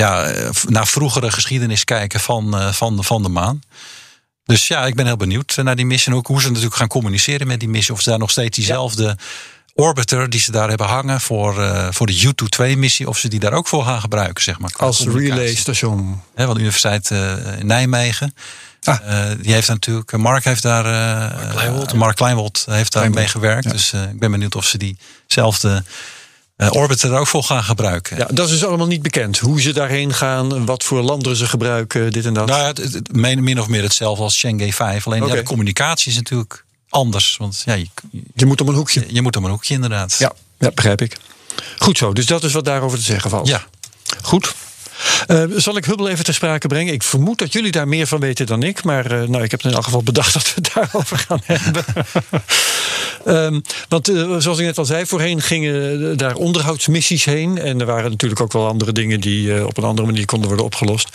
[0.00, 3.60] ja, eh, naar vroegere geschiedenis kijken van, eh, van, de- van de maan.
[4.44, 6.12] Dus ja, ik ben heel benieuwd naar die missie.
[6.12, 7.94] En ook hoe ze natuurlijk gaan communiceren met die missie.
[7.94, 9.16] Of ze daar nog steeds diezelfde
[9.74, 13.08] orbiter die ze daar hebben hangen voor, eh, voor de U-2-missie.
[13.08, 14.70] Of ze die daar ook voor gaan gebruiken, zeg maar.
[14.76, 16.22] Als relaystation.
[16.34, 18.34] Hè, van de Universiteit eh, in Nijmegen.
[18.82, 18.98] Ah.
[19.30, 21.94] Eh, die heeft natuurlijk, Mark heeft daar, eh, Kleinwold.
[21.94, 23.70] Mark Kleinwold heeft daar mee gewerkt.
[23.70, 24.78] Dus eh, ik ben benieuwd of ze
[25.26, 25.92] diezelfde eh
[26.68, 28.16] orbiter er ook voor gaan gebruiken.
[28.16, 29.38] Ja, dat is dus allemaal niet bekend.
[29.38, 32.46] Hoe ze daarheen gaan, wat voor landen ze gebruiken, dit en dat.
[32.46, 35.06] Nou ja, het, het- min, of meer hetzelfde als Chang'e 5.
[35.06, 37.36] Alleen ja, de communicatie is natuurlijk anders.
[37.36, 37.86] Want ja, je,
[38.34, 39.04] je moet om een hoekje.
[39.08, 40.16] je moet om een hoekje inderdaad.
[40.18, 41.16] Ja, ja, begrijp ik.
[41.78, 43.46] Goed zo, dus dat is wat daarover te zeggen valt.
[43.48, 43.64] Ja.
[44.22, 44.54] Goed.
[45.30, 46.92] Eh, zal ik Hubble even ter sprake brengen?
[46.92, 48.84] Ik vermoed dat jullie daar meer van weten dan ik.
[48.84, 51.84] Maar eh, nou, ik heb in elk geval bedacht dat we het daarover gaan hebben.
[53.24, 57.58] Ehm, want eh, zoals ik net al zei, voorheen gingen daar onderhoudsmissies heen.
[57.58, 60.66] En er waren natuurlijk ook wel andere dingen die op een andere manier konden worden
[60.66, 61.08] opgelost.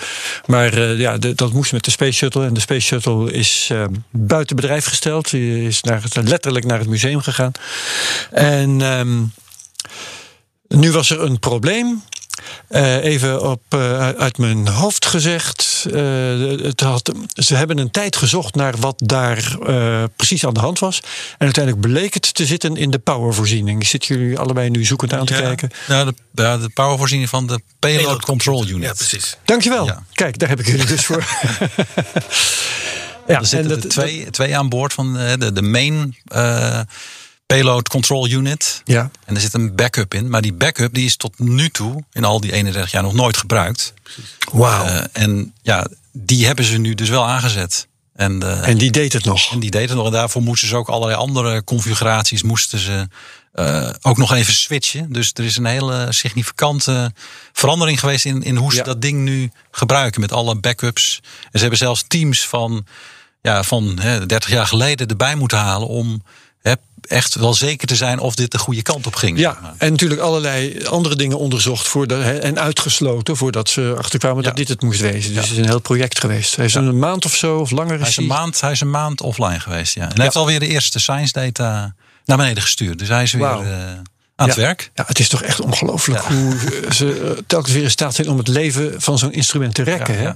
[0.46, 2.46] Maar ja, de- dat moest met de Space Shuttle.
[2.46, 5.30] En de Space Shuttle is eh, buiten bedrijf gesteld.
[5.30, 7.52] Die is naar het, letterlijk naar het museum gegaan.
[8.32, 9.24] En ehm,
[10.68, 12.02] nu was er een probleem.
[12.68, 15.86] Eh, even op, eh, uit mijn hoofd gezegd.
[15.94, 16.02] eh,
[16.64, 20.80] het had, ze hebben een tijd gezocht naar wat daar eh, precies aan de hand
[20.80, 21.00] was.
[21.38, 23.88] En uiteindelijk bleek het te zitten in de powervoorziening.
[23.88, 25.40] Zitten jullie allebei nu zoekend aan te Ja.
[25.42, 25.70] kijken?
[25.88, 28.84] Nou, de, ja, de powervoorziening van de Payload, Control Unit.
[28.84, 29.38] Ja, precies.
[29.46, 29.86] Dankjewel.
[29.86, 30.04] Ja.
[30.14, 31.24] Kijk, daar heb ik jullie dus voor.
[33.28, 36.80] ja, Er zitten er twee, twee aan boord van de, de main eh,
[37.46, 38.82] Payload Control Unit.
[38.86, 40.30] ja, En er zit een backup in.
[40.30, 43.38] Maar die backup die is tot nu toe, in al die 31 jaar, nog nooit
[43.38, 43.94] gebruikt.
[44.52, 44.84] wauw.
[44.86, 47.88] Eh, en ja, die hebben ze nu dus wel aangezet.
[48.16, 49.52] En, eh, en die deed het nog.
[49.52, 50.06] en die deden het nog.
[50.06, 53.08] En daarvoor moesten ze ook allerlei andere configuraties moesten ze
[53.54, 55.12] eh, ook nog even switchen.
[55.14, 57.14] Dus er is een hele significante
[57.54, 58.84] verandering geweest in, in hoe ze Ja.
[58.84, 60.22] dat ding nu gebruiken.
[60.22, 61.20] Met alle backups.
[61.24, 62.86] En ze hebben zelfs teams van,
[63.42, 66.24] ja, van hè, 30 jaar geleden erbij moeten halen om
[67.08, 69.40] echt wel zeker te zijn of dit de goede kant op ging.
[69.40, 74.56] Ja, en natuurlijk allerlei andere dingen onderzocht voordat, hè, en uitgesloten voordat ze achterkwamen dat
[74.56, 75.34] dit het moest wezen.
[75.34, 76.56] Dus het is een heel project geweest.
[76.56, 78.00] Hij is een maand of zo of langer.
[78.00, 79.94] Hij is, een maand, hij is een maand offline geweest.
[79.94, 80.02] Ja.
[80.02, 83.00] En hij heeft alweer de eerste science data naar beneden gestuurd.
[83.00, 83.60] Dus hij is weer eh,
[84.36, 84.92] aan het werk.
[84.94, 88.30] Ja, het is toch echt ongelooflijk hoe eh, ze eh, telkens weer in staat zijn
[88.30, 90.18] om het leven van zo'n instrument te rekken.
[90.18, 90.32] Hè?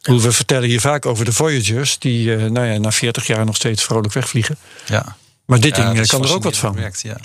[0.00, 3.82] We vertellen hier vaak over de Voyagers, die nou ja, na 40 jaar nog steeds
[3.82, 4.56] vrolijk wegvliegen.
[4.86, 5.16] Ja.
[5.50, 6.72] Maar dit Ja, ding eh, kan er ook wat van.
[6.72, 7.16] project, ja.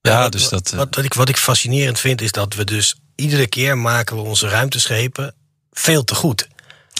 [0.00, 0.70] Ja, dus dat.
[0.70, 4.16] eh, Wat, wat, ik, wat ik fascinerend vind, is dat we dus iedere keer maken
[4.16, 5.34] we onze ruimteschepen
[5.72, 6.48] veel te goed.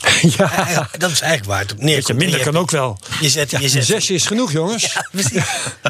[0.36, 1.96] ja, Eigenlijk- Dat is eigenlijk waar het op neerkomt.
[2.06, 2.98] beetje minder Je kan hebt- ook wel.
[3.20, 4.82] Je zet, je zet, zesje is genoeg, jongens.
[4.92, 5.42] Ja, precies.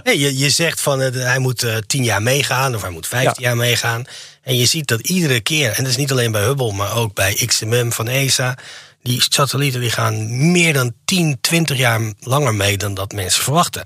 [0.04, 3.06] Nee, je, je zegt van eh, hij moet eh, tien jaar meegaan of hij moet
[3.06, 3.48] vijftien Ja.
[3.48, 4.04] jaar meegaan.
[4.42, 7.14] En je ziet dat iedere keer, en dat is niet alleen bij Hubble, maar ook
[7.14, 8.56] bij XMM van ESA,
[9.02, 13.82] Die satellieten die gaan meer dan 10, 20 jaar langer mee dan dat mensen verwachten.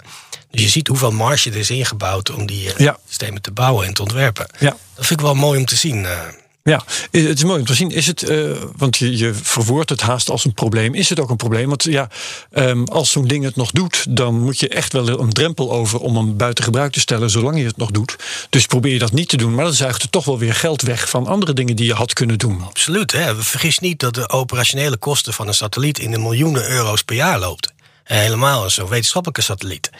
[0.57, 2.99] Dus je ziet hoeveel marge er is ingebouwd om die eh, Ja.
[3.09, 4.47] systemen te bouwen en te ontwerpen.
[4.59, 4.77] Ja.
[4.95, 6.05] Dat vind ik wel mooi om te zien.
[6.07, 6.19] eh.
[6.62, 7.90] Ja, het is mooi om te zien.
[7.90, 10.95] Is het, eh, want je, je verwoordt het haast als een probleem.
[10.95, 11.69] Is het ook een probleem?
[11.69, 12.09] Want ja,
[12.53, 16.01] ehm, als zo'n ding het nog doet, dan moet je echt wel een drempel over
[16.01, 18.16] om hem buiten gebruik te stellen, zolang je het nog doet.
[18.51, 19.55] Dus probeer je dat niet te doen.
[19.55, 22.12] Maar dan zuigt het toch wel weer geld weg van andere dingen die je had
[22.12, 22.62] kunnen doen.
[22.62, 23.12] Absoluut.
[23.12, 23.42] Hè.
[23.42, 27.38] Vergis niet dat de operationele kosten van een satelliet in de miljoenen euro's per jaar
[27.38, 27.73] loopt.
[28.07, 29.90] En helemaal zo'n wetenschappelijke satelliet.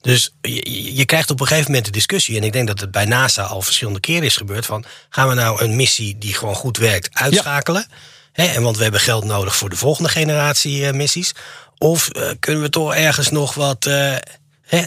[0.00, 2.36] Dus je, je- krijgt op een gegeven moment de discussie.
[2.36, 4.66] En ik denk dat het bij NASA al verschillende keren is gebeurd.
[4.66, 7.86] Van gaan we nou een missie die gewoon goed werkt uitschakelen?
[8.32, 11.32] En want we hebben geld nodig voor de volgende generatie eh, missies.
[11.78, 14.16] Of eh, kunnen we toch ergens nog wat eh,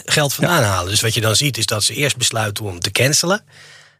[0.04, 0.90] geld vandaan halen?
[0.90, 3.44] Dus wat je dan ziet is dat ze eerst besluiten om te cancelen.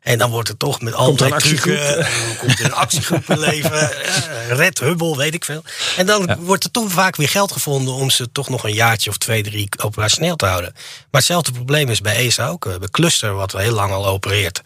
[0.01, 1.77] En dan wordt het toch met er allerlei actiegroep?
[1.77, 3.91] trucken, en dan komt er een actiegroep in leven.
[3.93, 5.63] eh, Red Hubble, weet ik veel.
[5.97, 9.11] En dan wordt er toch vaak weer geld gevonden om ze toch nog een jaartje
[9.11, 10.73] of twee, drie operationeel te houden.
[10.75, 12.65] Maar hetzelfde probleem is bij ESA ook.
[12.65, 14.63] We hebben Cluster, wat heel lang al opereert.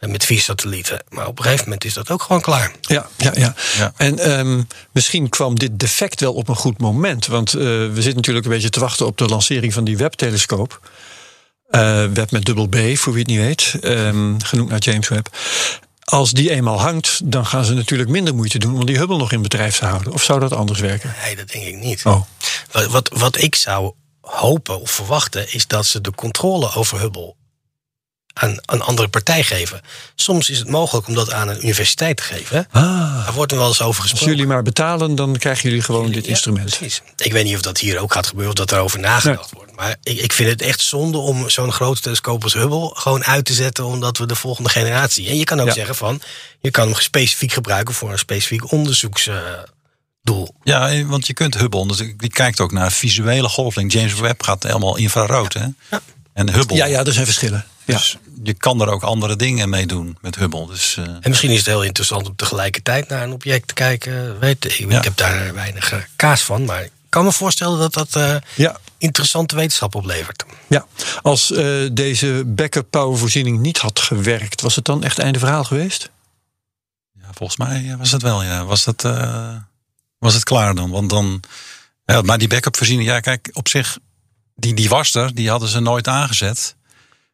[0.00, 1.02] eh, Met vier satellieten.
[1.08, 2.72] Maar op een gegeven moment is dat ook gewoon klaar.
[2.80, 3.54] Ja, ja, ja.
[3.76, 3.92] Ja.
[3.96, 7.26] En ehm, misschien kwam dit defect wel op een goed moment.
[7.26, 10.80] Want eh, we zitten natuurlijk een beetje te wachten op de lancering van die webtelescoop.
[11.72, 13.74] Eh web met dubbel B, voor wie het niet weet.
[13.80, 15.36] ehm, genoemd naar James Webb.
[16.04, 19.32] Als die eenmaal hangt, dan gaan ze natuurlijk minder moeite doen om die Hubble nog
[19.32, 20.12] in bedrijf te houden.
[20.12, 21.14] Of zou dat anders werken?
[21.24, 22.04] Nee, dat denk ik niet.
[22.04, 22.22] Oh.
[22.70, 27.34] Wat, wat, wat ik zou hopen of verwachten is dat ze de controle over Hubble
[28.34, 29.80] aan een andere partij geven.
[30.14, 32.66] Soms is het mogelijk om dat aan een universiteit te geven.
[32.70, 32.82] Ah.
[33.24, 34.36] Daar wordt er wel eens over Als gesproken.
[34.36, 36.76] jullie maar betalen, dan krijgen jullie gewoon dit Ja, instrument.
[36.76, 37.02] precies.
[37.16, 39.76] Ik weet niet of dat hier ook gaat gebeuren, of dat erover nagedacht wordt.
[39.76, 43.44] Maar ik, ik vind het echt zonde om zo'n grote telescoop als Hubble gewoon uit
[43.44, 45.28] te zetten, omdat we de volgende generatie.
[45.28, 45.72] En je kan ook Ja.
[45.72, 46.20] zeggen van,
[46.60, 50.54] je kan hem specifiek gebruiken voor een specifiek onderzoeksdoel.
[50.62, 53.98] Ja, eh, want je kunt Hubble, die kijkt ook naar visuele golflengte.
[53.98, 55.66] James Webb gaat helemaal infrarood, hè?
[56.34, 56.76] En Hubble.
[56.76, 57.64] Ja, ja, er zijn verschillen.
[57.84, 57.94] Ja.
[57.96, 60.66] Dus je kan er ook andere dingen mee doen met Hubble.
[60.66, 64.38] Dus eh, En misschien is het heel interessant om tegelijkertijd naar een object te kijken.
[64.38, 64.98] Weet, ik, Ja.
[64.98, 68.78] ik heb daar weinig eh, kaas van, maar ik kan me voorstellen dat dat Ja.
[68.98, 70.44] interessante wetenschap oplevert.
[70.68, 70.86] Ja,
[71.22, 71.46] als
[71.92, 76.10] deze backup powervoorziening niet had gewerkt, was het dan echt einde verhaal geweest?
[77.20, 78.64] ja, volgens mij was het wel, ja.
[78.64, 79.02] Was het,
[80.18, 80.90] was het klaar dan?
[80.90, 81.40] Want dan.
[82.04, 83.98] Ja, maar die backup voorziening, ja, kijk, op zich,
[84.54, 86.74] die, die was er, die hadden ze nooit aangezet.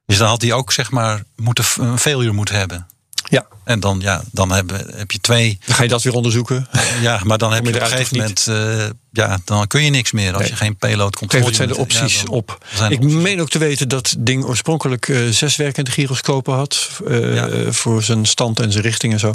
[0.09, 2.87] Dus dan had die ook, zeg maar, moeten, een failure moeten hebben.
[3.25, 3.47] Ja.
[3.65, 5.59] En dan, ja, dan heb, heb je twee.
[5.67, 6.67] Dan ga je dat weer onderzoeken.
[7.01, 8.47] Ja, maar dan heb je je op een gegeven moment.
[8.47, 10.51] eh, ja, dan kun je niks meer als Nee.
[10.51, 12.59] je geen payload controle wat zijn de opties op?
[12.89, 16.89] Ik meen ook te weten dat het ding oorspronkelijk eh, zes werkende gyroscopen had.
[17.07, 17.49] eh, Ja.
[17.73, 19.35] Voor zijn stand en zijn richting en zo.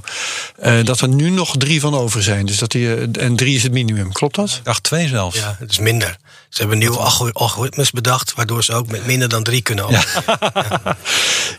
[0.60, 2.46] Eh, dat er nu nog drie van over zijn.
[2.46, 4.12] Dus dat die, en drie is het minimum.
[4.12, 4.50] Klopt dat?
[4.50, 5.38] Ik dacht twee zelfs.
[5.38, 6.18] Ja, het is minder.
[6.50, 9.86] Ze hebben nieuwe algo- algoritmes bedacht, waardoor ze ook met minder dan drie kunnen.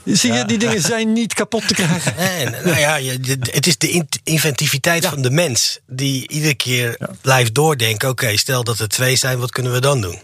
[0.04, 2.14] Zie je, die dingen zijn niet kapot te krijgen.
[2.30, 6.98] En, nou ja, je- het is de in- inventiviteit van de mens die iedere keer
[7.20, 8.08] blijft doordenken.
[8.08, 10.18] Oké, stel dat er twee zijn, wat kunnen we dan doen?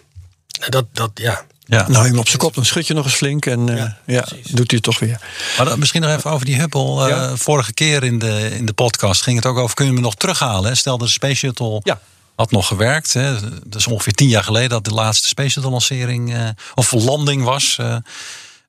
[0.59, 1.45] Nou, Dat, dat, ja.
[1.65, 1.89] Ja.
[1.89, 3.47] Nou, hem op zijn kop, dan schud je nog eens flink.
[3.47, 5.21] En eh, Ja, ja, doet hij het toch weer.
[5.57, 7.11] Maar dan misschien nog even over die Hubble.
[7.11, 7.33] Eh.
[7.35, 10.19] Vorige keer in de, in de podcast ging het ook over: kunnen we hem nog
[10.19, 10.71] terughalen?
[10.71, 10.75] hè?
[10.77, 12.01] Stel dat de Space Shuttle Ja.
[12.37, 13.13] had nog gewerkt.
[13.13, 13.41] Hè?
[13.65, 17.43] Dat is ongeveer tien jaar geleden dat de laatste Space Shuttle lancering eh, of landing
[17.45, 17.79] was.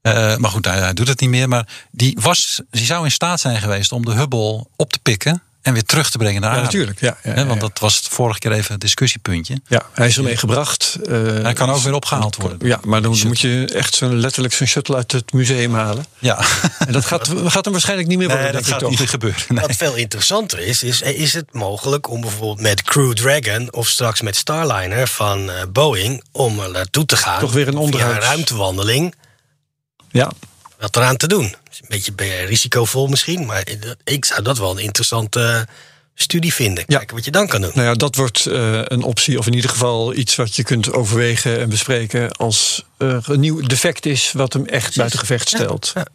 [0.02, 0.36] Eh.
[0.38, 1.48] Maar goed, hij, hij doet het niet meer.
[1.48, 5.42] Maar die, was, die zou in staat zijn geweest om de Hubble op te pikken
[5.62, 7.00] en weer terug te brengen naar Ja, natuurlijk.
[7.02, 7.68] Ja, ja, Hè, ja, want ja.
[7.68, 9.62] dat was het vorige keer even een discussiepuntje.
[9.68, 10.98] Ja, hij is ermee gebracht.
[11.06, 12.68] eh, Hij kan ook weer opgehaald worden.
[12.68, 16.06] Ja, maar dan moet je echt zo letterlijk zo'n shuttle uit het museum halen.
[16.20, 16.44] Ja,
[16.88, 19.00] En dat gaat, gaat hem waarschijnlijk niet meer worden, nee, dat gaat toch.
[19.00, 19.42] niet gebeuren.
[19.48, 19.62] Nee.
[19.68, 24.22] Wat veel interessanter is, is, is het mogelijk om bijvoorbeeld met Crew Dragon of straks
[24.22, 27.40] met Starliner van eh, Boeing om er naartoe te gaan.
[27.40, 29.16] Toch weer een via onderhouds- ruimtewandeling.
[30.12, 30.32] Ja,
[30.80, 31.44] Wat eraan te doen.
[31.44, 33.64] Een beetje risicovol misschien, maar
[34.04, 35.74] ik zou dat wel een interessante eh,
[36.16, 36.84] studie vinden.
[36.88, 36.98] Ja.
[36.98, 37.72] Kijken wat je dan kan doen.
[37.74, 39.38] nou ja, dat wordt eh, een optie.
[39.38, 42.32] Of in ieder geval iets wat je kunt overwegen en bespreken.
[42.32, 45.92] Als er een nieuw defect is wat hem echt buiten gevecht stelt.
[45.94, 46.06] Ja.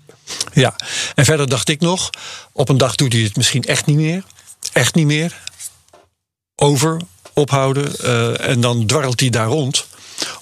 [0.52, 0.74] Ja,
[1.14, 2.11] en verder dacht ik nog,
[2.52, 4.22] op een dag doet hij het misschien echt niet meer.
[4.72, 5.40] Echt niet meer.
[6.54, 7.00] Over,
[7.32, 7.98] ophouden.
[7.98, 9.87] eh, en dan dwarrelt hij daar rond.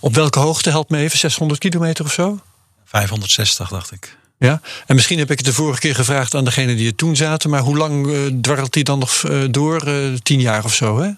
[0.00, 2.40] Op welke hoogte, helpt me even, 600 kilometer of zo?
[2.84, 4.16] 560 dacht ik.
[4.38, 7.16] Ja, en misschien heb ik het de vorige keer gevraagd aan degene die er toen
[7.16, 7.50] zaten.
[7.50, 9.82] Maar hoe lang eh, dwarrelt hij dan nog eh, door?
[9.82, 11.10] Eh, tien jaar of zo, hè?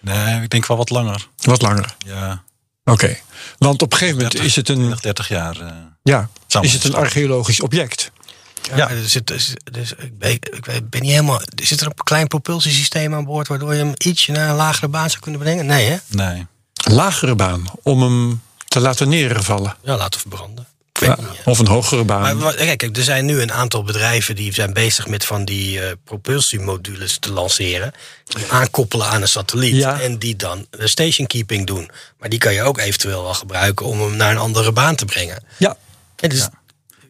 [0.00, 1.28] Nee, ik denk wel wat langer.
[1.36, 1.94] Wat langer.
[2.06, 2.42] Ja,
[2.84, 3.16] Oké.
[3.58, 5.60] Want op een gegeven moment 30, is het een, 20, 30 jaar.
[5.60, 5.70] eh.
[6.02, 6.28] ja,
[6.60, 8.10] is het een archeologisch object.
[8.74, 11.40] Ja, Er zit, dus, dus ik, ben, ik weet- ben niet helemaal.
[11.40, 14.88] Er zit er een klein propulsiesysteem aan boord waardoor je hem ietsje naar een lagere
[14.88, 15.66] baan zou kunnen brengen?
[15.66, 15.96] Nee, hè?
[16.06, 16.46] Nee.
[16.90, 19.76] Lagere baan om hem te laten neervallen.
[19.82, 20.66] Ja, laten we verbranden.
[21.00, 21.28] Ja, ja.
[21.44, 22.36] of een hogere baan.
[22.36, 25.92] Maar kijk, er zijn nu een aantal bedrijven die zijn bezig met van die eh,
[26.04, 27.92] propulsiemodules te lanceren.
[28.24, 29.74] Die aankoppelen aan een satelliet.
[29.74, 30.00] Ja.
[30.00, 31.90] En die dan de station keeping doen.
[32.18, 35.04] Maar die kan je ook eventueel wel gebruiken om hem naar een andere baan te
[35.04, 35.44] brengen.
[35.56, 35.76] ja,
[36.16, 36.48] En dus,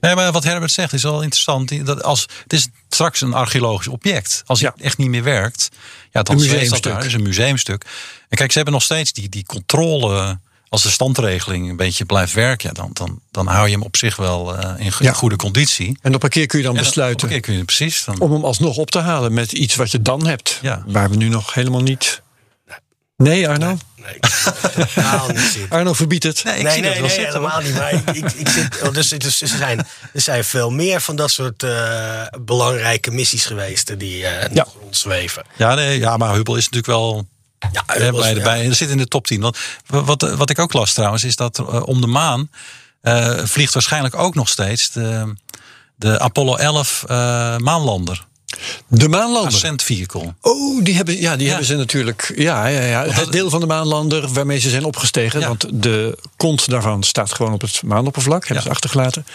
[0.00, 1.86] Nee, maar wat Herbert zegt is wel interessant.
[1.86, 4.42] Dat als, het is straks een archeologisch object.
[4.46, 4.84] Als het Ja.
[4.84, 5.68] echt niet meer werkt,
[6.12, 6.82] ja, dan Een zweeft dat museumstuk.
[6.92, 6.96] daar.
[6.96, 7.84] Het is een museumstuk.
[8.28, 10.38] En kijk, ze hebben nog steeds die, die controle.
[10.68, 13.96] Als de standregeling een beetje blijft werken, ja, dan, dan, dan hou je hem op
[13.96, 15.12] zich wel eh, in, Ja.
[15.12, 15.98] goede conditie.
[16.02, 18.04] en op een keer kun je dan En besluiten Oké, kun je precies.
[18.04, 20.58] Dan, om hem alsnog op te halen met iets wat je dan hebt.
[20.62, 20.82] Ja.
[20.86, 22.22] Waar we nu nog helemaal niet.
[23.16, 23.78] Nee, Arno?
[23.96, 24.26] nee, ik
[24.74, 25.58] totaal niet.
[25.68, 26.44] Arno verbiedt het.
[26.44, 27.40] nee, ik nee, zie nee, dat wel nee, zitten.
[27.40, 27.50] hoor.
[27.50, 28.04] helemaal niet.
[28.06, 29.78] Maar ik, ik, ik zit, oh, dus, dus, er, zijn,
[30.12, 34.66] er zijn veel meer van dat soort eh, belangrijke missies geweest die eh Ja.
[34.80, 35.44] rondzweven.
[35.56, 37.26] Ja, nee, ja, maar Hubble is natuurlijk wel
[37.72, 39.40] Ja, hè, dat bij de, bij, er zit in de top 10.
[39.40, 42.50] Want wat, wat ik ook las trouwens, is dat eh, om de maan
[43.00, 45.34] eh, vliegt waarschijnlijk ook nog steeds de,
[45.96, 47.16] de Apollo 11 eh,
[47.56, 48.26] maanlander.
[48.88, 49.52] De maanlander.
[49.52, 50.34] Ascent vehicle.
[50.40, 51.48] Oh, die hebben, ja, die Ja.
[51.48, 52.32] hebben ze natuurlijk.
[52.36, 53.04] Ja, ja, ja.
[53.12, 55.40] Het deel van de maanlander waarmee ze zijn opgestegen.
[55.40, 55.46] Ja.
[55.48, 58.40] Want de kont daarvan staat gewoon op het maanoppervlak.
[58.40, 58.62] Hebben Ja.
[58.62, 59.26] ze achtergelaten.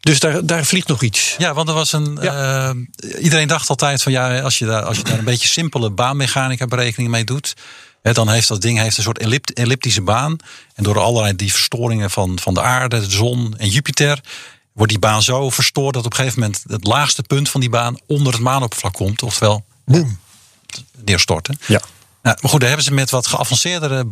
[0.00, 1.34] Dus daar, daar vliegt nog iets.
[1.38, 2.18] Ja, want er was een.
[2.18, 2.70] eh,
[3.20, 6.66] iedereen dacht altijd van ja, als je daar, als je daar een beetje simpele baanmechanica
[6.66, 7.54] berekening mee doet.
[8.02, 10.36] Hè, dan heeft dat ding heeft een soort ellipt- elliptische baan.
[10.74, 14.20] En door allerlei die verstoringen van, van de aarde, de zon en Jupiter.
[14.72, 17.70] wordt die baan zo verstoord dat op een gegeven moment het laagste punt van die
[17.70, 19.22] baan onder het maanoppervlak komt.
[19.22, 20.18] Oftewel Boom.
[21.04, 21.58] neerstorten.
[21.66, 21.80] Ja.
[22.22, 24.04] Nou, maar goed, daar hebben ze met wat geavanceerdere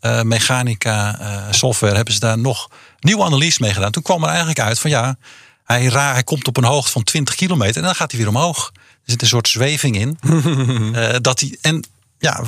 [0.00, 2.68] baanmechanica eh, software hebben ze daar nog
[3.00, 3.90] nieuwe analyse mee gedaan.
[3.90, 5.16] Toen kwam er eigenlijk uit van ja,
[5.64, 8.28] hij, ra hij komt op een hoogte van 20 kilometer en dan gaat hij weer
[8.28, 8.70] omhoog.
[8.74, 10.18] Er zit een soort zweving in.
[10.94, 11.84] Eh, dat hij, en
[12.18, 12.42] ja,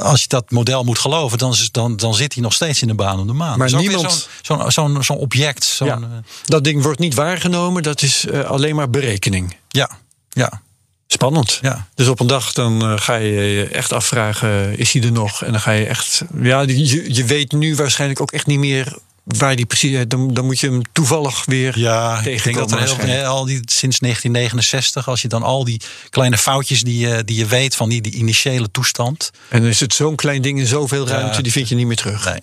[0.00, 2.94] als je dat model moet geloven, dan, dan, dan zit hij nog steeds in de
[2.94, 3.58] baan om de maan.
[3.58, 5.76] Maar niemand- zo'n zo'n zo'n zo'n object.
[5.84, 5.96] Ja.
[5.96, 6.02] eh,
[6.44, 7.82] Dat ding wordt niet waargenomen.
[7.82, 9.56] Dat is eh, alleen maar berekening.
[9.68, 9.90] ja,
[10.28, 10.62] ja,
[11.06, 11.58] Spannend.
[11.62, 11.88] ja.
[11.94, 15.42] Dus op een dag dan ga je je echt afvragen, is hij er nog?
[15.42, 18.98] En dan ga je echt, ja, je, je weet nu waarschijnlijk ook echt niet meer
[19.36, 22.78] waar die precies, dan, dan moet je hem toevallig weer Ja, ik denk dat er
[23.04, 27.36] heel al die, sinds 1969, als je dan al die kleine foutjes die je, die
[27.36, 29.30] je weet van die, die initiële toestand.
[29.48, 31.42] En dan is het zo'n klein ding in zoveel ruimte, Ja.
[31.42, 32.24] die vind je niet meer terug.
[32.24, 32.40] Nee,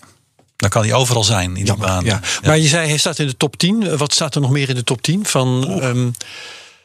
[0.56, 2.04] dan kan hij overal zijn in die Jammer, baan.
[2.04, 2.20] ja.
[2.44, 3.86] Maar je zei, hij staat in de top 10.
[3.86, 6.08] Eh, Wat staat er nog meer in de top 10 van ehm,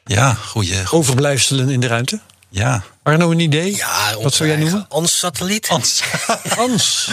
[0.06, 0.76] ja, goeie.
[0.92, 2.20] overblijfselen in de ruimte?
[2.54, 2.84] Ja.
[3.04, 3.76] Arno, een idee?
[3.76, 4.86] Ja, Wat zou jij noemen?
[4.90, 5.68] Ons satelliet.
[5.68, 6.02] Hans,
[6.50, 7.06] Hans.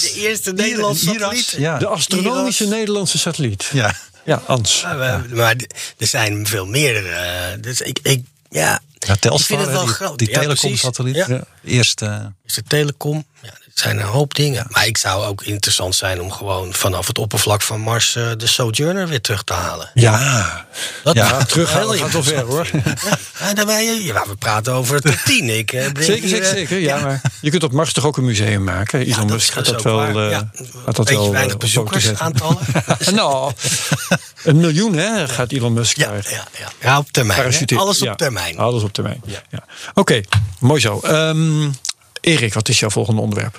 [0.00, 1.20] De eerste Nederlandse Iras.
[1.20, 1.50] satelliet.
[1.58, 1.78] Ja.
[1.78, 2.76] de astronomische Iras.
[2.76, 3.64] Nederlandse satelliet.
[3.72, 3.94] ja.
[4.24, 4.82] Ja, Ans.
[5.30, 5.54] Maar
[5.98, 7.08] er zijn veel meerdere.
[7.08, 10.18] eh, Dus ik, ik ja, Ja, Telstar, ik vind het wel die, groot.
[10.18, 11.16] die telecom-satelliet.
[11.26, 11.44] Ja.
[11.62, 13.24] Is de telecom.
[13.42, 14.66] Ja, zijn een hoop dingen.
[14.68, 18.46] Maar ik zou ook interessant zijn om gewoon vanaf het oppervlak van Mars eh, de
[18.46, 19.90] Sojourner weer terug te halen.
[19.94, 20.66] Ja,
[21.02, 24.02] Dat Ja, ik terughalen gaat wel ver, interessant vinden.
[24.04, 25.48] Ja, we praten over top 10.
[25.58, 26.78] Ik, eh, zeker, zeker, eh, zeker.
[26.78, 29.00] Ja, maar je kunt op Mars toch ook een museum maken?
[29.00, 30.50] Elon Musk is gaat dus dat wel, eh, Ja,
[30.84, 31.58] gaat dat wel weinig zetten.
[31.58, 32.58] bezoekersaantallen.
[33.14, 33.52] nou,
[34.44, 36.26] een miljoen hè, gaat Elon Musk Ja, daar.
[36.30, 36.68] ja, ja.
[36.80, 37.54] ja, op termijn.
[37.76, 38.58] Alles op termijn.
[38.58, 39.22] Alles op termijn.
[39.26, 39.64] Ja.
[39.94, 40.20] Oké,
[40.60, 41.00] mooi zo.
[41.00, 41.68] Ehm,
[42.24, 43.58] Erik, wat is jouw volgende onderwerp?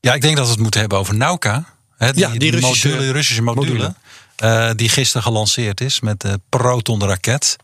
[0.00, 1.64] Ja, ik denk dat we het moeten hebben over Nauka.
[1.96, 3.72] Hè, die, Ja, die Russische module, Russische module.
[3.72, 3.94] module.
[4.36, 7.56] eh, die gisteren gelanceerd is met de Proton-raket.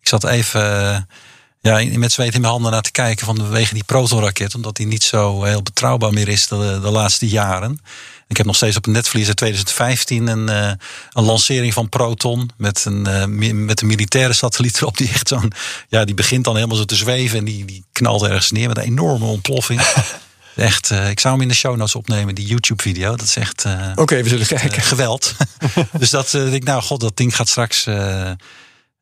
[0.00, 1.00] Ik zat even eh,
[1.60, 4.54] ja, met zweet in mijn handen naar te kijken vanwege die Proton-raket.
[4.54, 7.80] Omdat die niet zo heel betrouwbaar meer is de, de laatste jaren.
[8.30, 10.70] Ik heb nog steeds op een netvlies uit 2015 een, eh,
[11.12, 12.50] een lancering van Proton.
[12.56, 14.96] Met een, eh, mi- met een militaire satelliet erop.
[14.96, 15.52] Die echt zo'n.
[15.88, 17.38] Ja, die begint dan helemaal zo te zweven.
[17.38, 19.80] En die, die knalt ergens neer met een enorme ontploffing.
[20.56, 23.10] Echt, eh, ik zou hem in de show notes opnemen, die YouTube-video.
[23.16, 24.82] Dat is echt eh, Oké, we zullen kijken.
[24.82, 25.34] geweld.
[25.98, 27.86] dus dat ik nou god, dat ding gaat straks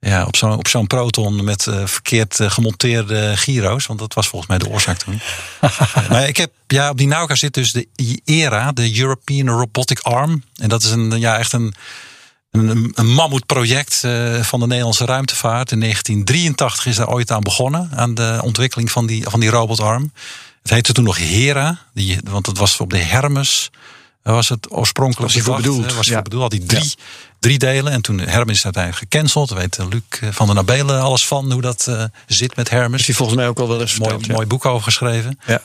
[0.01, 3.87] ja, op zo'n op zo'n proton met eh, verkeerd eh, gemonteerde gyro's.
[3.87, 5.21] Want dat was volgens mij de oorzaak toen.
[6.11, 7.89] maar ik heb, ja, op die Nauka zit dus de
[8.25, 10.43] ERA, de European Robotic Arm.
[10.55, 11.75] En dat is een, ja, echt een,
[12.51, 15.73] een, een mammoetproject eh, van de Nederlandse ruimtevaart.
[15.73, 20.13] In 1983 is daar ooit aan begonnen, aan de ontwikkeling van die, van die robotarm.
[20.63, 23.71] Het heette toen nog Hera, die, want het was op de Hermes.
[24.23, 26.23] Was het oorspronkelijk Was bedacht, bedoeld, Was ja.
[26.23, 26.43] bedoeld.
[26.43, 26.95] Had hij drie,
[27.39, 27.93] drie delen.
[27.93, 29.51] En toen Hermes is uiteindelijk gecanceld.
[29.51, 33.01] Weet eh, Luc eh, van der Nabelen alles van hoe dat eh, zit met Hermes.
[33.01, 34.33] Is hij volgens mij ook al wel eens mooi, ja.
[34.33, 35.39] mooi boek over geschreven.
[35.47, 35.63] Ja.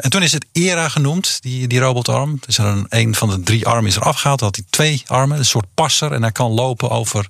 [0.00, 2.38] En toen is het ERA genoemd, die, die robotarm.
[2.46, 4.38] Dus er een, een van de drie armen is er afgehaald.
[4.38, 6.12] Dan had hij twee armen, een soort passer.
[6.12, 7.26] En hij kan lopen over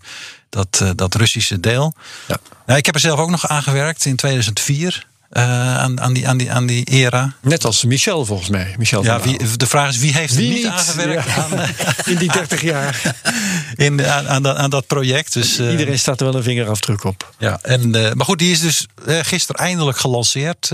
[0.48, 1.94] dat, dat Russische deel.
[2.28, 2.36] Ja.
[2.66, 5.06] Nou, ik heb er zelf ook nog aan gewerkt in 2004.
[5.34, 7.32] Eh, aan, aan, die, aan, die, aan die ERA.
[7.40, 8.74] Net als Michel volgens mij.
[8.78, 10.66] Michel Ja, wie, de vraag is wie heeft er Wie niet niet?
[10.72, 11.34] aangewerkt Ja.
[11.36, 11.68] aan, eh,
[12.12, 13.14] In die 30 jaar.
[13.76, 15.32] in, de- aan, aan, dat- aan dat project.
[15.32, 17.34] Dus, eh, Iedereen staat er wel een vingerafdruk op.
[17.38, 20.70] Ja, en, maar goed, die is dus gisteren eindelijk gelanceerd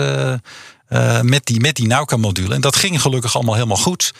[1.22, 2.54] met die, met die Nauka-module.
[2.54, 4.12] En dat ging gelukkig allemaal helemaal goed.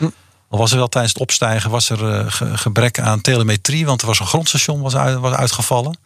[0.51, 4.07] Al was er wel tijdens het opstijgen was er ge- gebrek aan telemetrie, want er
[4.07, 5.99] was een grondstation was, uit- was uitgevallen.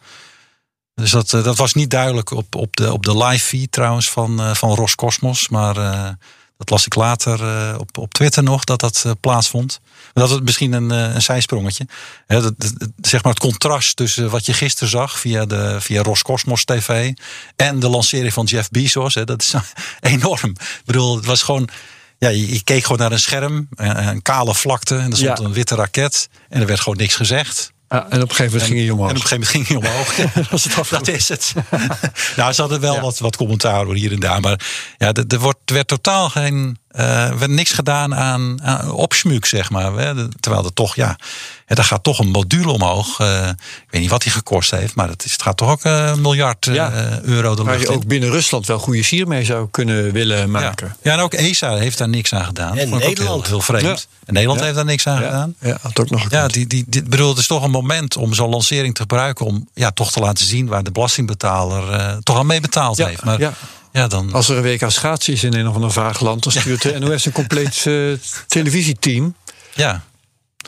[0.95, 4.09] Dus dat, eh, dat was niet duidelijk op, op, de, op de live feed trouwens
[4.09, 5.49] van, eh, van Roscosmos.
[5.49, 6.09] Maar eh,
[6.57, 7.39] dat las ik later
[7.79, 9.79] op, op Twitter nog, dat dat plaatsvond.
[10.13, 11.87] Dat is misschien een, een zijsprongetje.
[12.27, 12.53] Hè, dat,
[13.01, 17.11] zeg maar het contrast tussen wat je gisteren zag via, de, via Roscosmos TV
[17.55, 19.13] en de lancering van Jeff Bezos.
[19.15, 19.53] Hè, dat is
[19.99, 20.49] enorm.
[20.49, 21.69] Ik bedoel, het was gewoon.
[22.17, 25.37] Ja, je, je keek gewoon naar een scherm, een, een kale vlakte en er stond
[25.39, 25.45] Ja.
[25.45, 27.73] een witte raket en er werd gewoon niks gezegd.
[27.95, 29.09] Ja, en op een gegeven moment ging hij omhoog.
[29.09, 30.15] En op een gegeven moment ging hij omhoog.
[30.33, 30.89] Dat was het.
[30.89, 31.53] Dat is het.
[32.37, 33.01] nou, ze hadden wel Ja.
[33.01, 34.39] wat, wat commentaar hier en daar.
[34.39, 34.59] Maar
[34.97, 36.77] ja, er, er wordt, er werd totaal geen.
[36.95, 39.91] Eh, er werd niks gedaan aan, aan opschmuuk, zeg maar.
[40.39, 41.17] Terwijl er toch, ja.
[41.65, 43.19] hè, daar gaat toch een module omhoog.
[43.19, 45.83] Eh, ik weet niet wat die gekost heeft, maar het, is, het gaat toch ook
[45.83, 46.91] eh, een miljard eh, Ja.
[47.21, 47.99] euro de Waar lucht je in.
[47.99, 50.45] ook binnen Rusland wel goede sier mee zou kunnen willen Ja.
[50.47, 50.95] maken.
[51.01, 52.77] ja, en ook ESA heeft daar niks aan gedaan.
[52.77, 53.43] En Nederland.
[53.43, 53.83] Heel, heel vreemd.
[53.83, 53.95] Ja.
[54.25, 54.65] En Nederland Ja.
[54.65, 55.55] heeft daar niks aan Ja, gedaan.
[55.59, 56.41] ja, had ook nog gekund.
[56.41, 59.45] Ja, die, die, die, bedoel, het is toch een moment om zo'n lancering te gebruiken.
[59.45, 63.07] om ja, toch te laten zien waar de belastingbetaler eh, toch aan mee betaald Ja,
[63.07, 63.23] heeft.
[63.23, 63.53] Maar
[63.95, 64.33] ja, dan.
[64.33, 66.99] Als er een WK schaatsen is in een of ander vaag land, dan stuurt de
[66.99, 67.93] NOS een compleet eh,
[68.47, 69.35] televisieteam.
[69.73, 70.01] ja.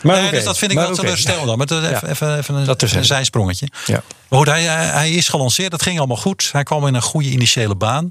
[0.03, 1.03] Maar Nee, dus dat vind ik maar wel oké.
[1.03, 1.57] teleurstellend dan.
[1.57, 1.89] Maar dat Ja.
[1.95, 3.01] even, even, even een, Dat terzijde.
[3.03, 3.67] een zijsprongetje.
[3.85, 4.03] Ja.
[4.29, 5.71] Maar goed, hij, hij hij is gelanceerd.
[5.71, 6.49] Dat ging allemaal goed.
[6.51, 8.07] Hij kwam in een goede initiële baan.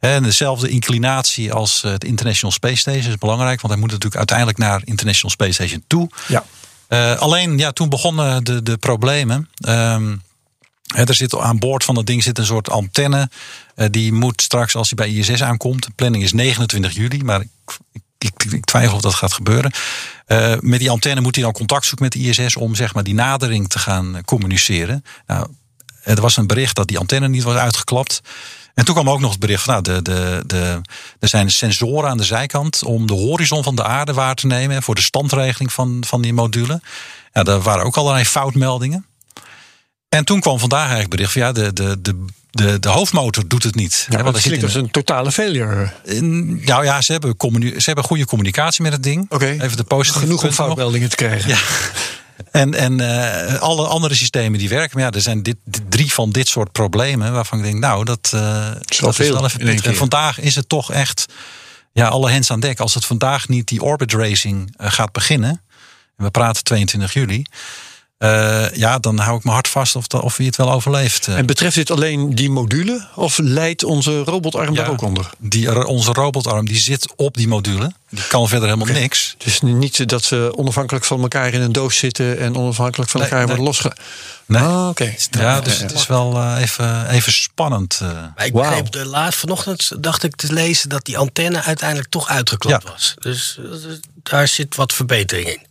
[0.00, 3.60] En dezelfde inclinatie als eh, het International Space Station is belangrijk.
[3.60, 6.08] Want hij moet natuurlijk uiteindelijk naar International Space Station toe.
[6.28, 6.44] Ja.
[6.88, 9.48] Eh, alleen, ja, toen begonnen de, de problemen.
[9.60, 10.16] Ehm,
[10.94, 13.30] hè, er zit aan boord van dat ding zit een soort antenne.
[13.80, 15.84] Eh, die moet straks, als hij bij ISS aankomt.
[15.84, 17.40] De planning is 29 juli, maar
[18.18, 19.72] ik, ik, twijfel of dat gaat gebeuren.
[20.26, 23.04] Eh, met die antenne moet hij dan contact zoeken met de ISS om zeg maar,
[23.04, 25.04] die nadering te gaan eh, communiceren.
[25.26, 25.46] Nou,
[26.02, 28.20] er was een bericht dat die antenne niet was uitgeklapt.
[28.74, 30.80] En toen kwam ook nog het bericht van, nou, de, de, de,
[31.18, 34.76] er zijn sensoren aan de zijkant om de horizon van de aarde waar te nemen
[34.76, 36.80] en voor de standregeling van, van die module.
[37.32, 39.06] Ja, daar waren ook allerlei foutmeldingen.
[40.10, 43.62] En toen kwam vandaag eigenlijk bericht van ja, de, de, de, de, de hoofdmotor doet
[43.62, 44.06] het niet.
[44.10, 45.90] Ja, zit klinkt als een totale failure.
[46.04, 49.26] in- nou ja, ze hebben, ze hebben goede communicatie met het ding.
[49.28, 49.46] Oké.
[49.46, 51.48] Even de positieve Genoeg om foutmeldingen te krijgen.
[51.50, 51.58] Ja.
[52.50, 54.90] En, en eh, alle andere systemen die werken.
[54.98, 55.56] Maar ja, er zijn dit,
[55.88, 59.82] drie van dit soort problemen waarvan ik denk, nou, dat, eh, dat veel wel even.
[59.82, 61.26] En vandaag is het toch echt
[61.92, 62.80] ja, alle hens aan dek.
[62.80, 65.50] Als het vandaag niet die orbit racing eh, gaat beginnen,
[66.16, 67.44] en we praten 22 juli,
[68.20, 71.26] eh, ja, dan hou ik mijn hart vast of, of hij het wel overleeft.
[71.28, 71.36] eh.
[71.38, 74.82] En betreft dit alleen die module of leidt onze robotarm Ja.
[74.82, 75.30] daar ook onder?
[75.38, 77.92] die, onze robotarm die zit op die module.
[78.10, 79.34] Die kan verder helemaal niks.
[79.38, 83.20] Het is niet dat ze onafhankelijk van elkaar in een doos zitten en onafhankelijk van
[83.20, 83.56] Nee, elkaar nee.
[83.56, 83.96] worden losge.
[84.46, 84.62] Nee.
[84.62, 85.14] Ah, oké.
[85.30, 88.00] Ja, dus het is wel eh, even, even spannend.
[88.36, 92.28] Maar ik begreep de laat vanochtend dacht ik te lezen dat die antenne uiteindelijk toch
[92.28, 92.90] uitgeklapt Ja.
[92.90, 93.14] was.
[93.18, 93.58] Dus
[94.22, 95.68] daar zit wat verbetering in.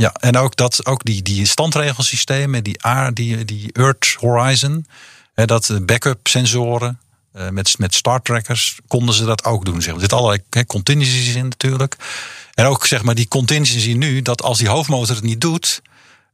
[0.00, 2.78] Ja, en ook, dat, ook die, die standregelsystemen, die,
[3.12, 4.86] die, die Earth Horizon,
[5.34, 6.98] hè, dat eh, backup sensoren
[7.32, 9.74] eh, met, met Star Trackers, konden ze dat ook doen.
[9.74, 9.84] Zeg.
[9.84, 9.94] maar.
[9.94, 11.96] Er zitten allerlei hè, contingencies in natuurlijk.
[12.54, 15.82] En ook zeg maar die contingency nu, dat als die hoofdmotor het niet doet,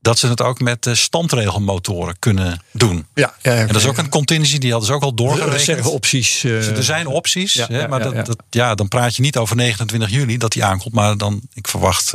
[0.00, 3.06] dat ze het ook met eh, standregelmotoren kunnen doen.
[3.14, 5.56] Ja, ja, En dat is ook een contingency, die hadden ze ook al doorgerekend.
[5.56, 6.44] reserveopties.
[6.44, 8.26] eh, Dus er zijn opties, ja, hè, maar ja, dat.
[8.26, 11.68] Dat, ja, dan praat je niet over 29 juli dat hij aankomt, maar dan, ik
[11.68, 12.12] verwacht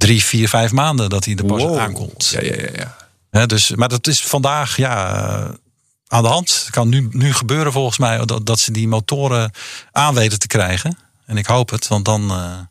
[0.00, 1.78] drie, vier, vijf maanden dat hij er pas wow.
[1.78, 2.28] aankomt.
[2.28, 2.96] Ja, ja, ja,
[3.30, 3.46] ja.
[3.46, 5.54] Dus, maar dat is vandaag ja, eh,
[6.06, 6.60] aan de hand.
[6.60, 9.50] Het kan nu, nu gebeuren volgens mij dat, dat ze die motoren
[9.92, 10.98] aan weten te krijgen.
[11.26, 12.68] En ik hoop het, want dan, eh, ja,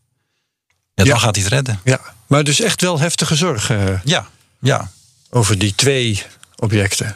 [0.93, 1.17] dan Ja.
[1.17, 1.79] gaat hij het redden.
[1.83, 1.99] ja.
[2.27, 4.27] Maar dus echt wel heftige zorg eh, Ja,
[4.59, 4.91] ja,
[5.29, 6.23] over die twee
[6.55, 7.15] objecten.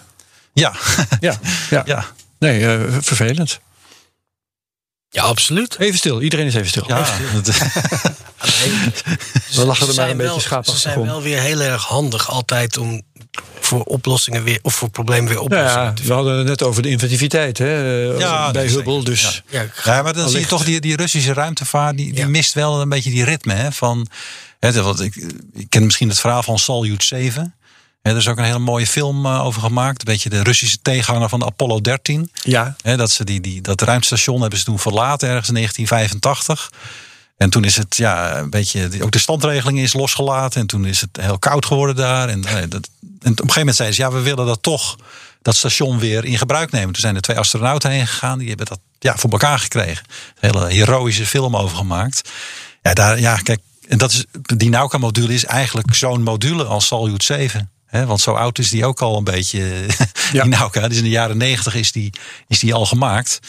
[0.54, 0.74] ja,
[1.20, 1.40] Ja,
[1.70, 1.82] ja.
[1.86, 2.06] ja.
[2.40, 3.60] Nee, eh, vervelend.
[5.14, 5.78] Ja, absoluut.
[5.80, 6.84] Even stil, iedereen is even stil.
[6.88, 7.06] ja.
[7.34, 7.46] dat-
[9.56, 11.06] We lachen er maar een beetje wel- schaapachtig Ze zijn om.
[11.06, 13.02] wel weer heel erg handig altijd om
[13.60, 16.90] voor oplossingen weer of voor problemen weer oplossingen ja, we hadden het net over de
[16.90, 19.04] inventiviteit hè, eh, Ja, bij Hubble.
[19.04, 22.28] Dus Ja, Ja, maar dan zie je toch die, die Russische ruimtevaart, die, die Ja.
[22.28, 23.54] mist wel een beetje die ritme.
[23.54, 24.08] Hè, van,
[24.60, 25.16] hè, wat ik,
[25.54, 27.56] ik ken misschien het verhaal van Salyut 7.
[28.04, 30.00] Er is ook een hele mooie film eh, over gemaakt.
[30.00, 32.32] Een beetje de Russische tegenhanger van de Apollo 13.
[32.34, 36.72] Ja, dat, ze die, die, dat ruimtestation hebben ze toen verlaten ergens in 1985.
[37.38, 39.04] En toen is het ja, een beetje.
[39.04, 40.62] Ook de standregeling is losgelaten.
[40.62, 42.30] En toen is het heel koud geworden daar.
[42.30, 44.96] En, eh, dat, en op een gegeven moment zeiden ze: ja, we willen dat toch,
[45.42, 46.94] dat station weer in gebruik nemen.
[46.94, 48.38] Toen zijn er twee astronauten heen gegaan.
[48.38, 50.06] Die hebben dat ja, voor elkaar gekregen.
[50.40, 52.30] Een hele heroïsche film over gemaakt.
[52.82, 53.60] Ja, daar, ja kijk.
[53.88, 57.73] En dat is, die Nauka-module is eigenlijk zo'n module als Salyut 7.
[58.02, 59.62] Want zo oud is die ook al een beetje.
[60.32, 60.44] Ja.
[60.44, 60.88] Die Nauka.
[60.88, 62.14] Dus in de jaren negentig is die,
[62.48, 63.40] is die al gemaakt.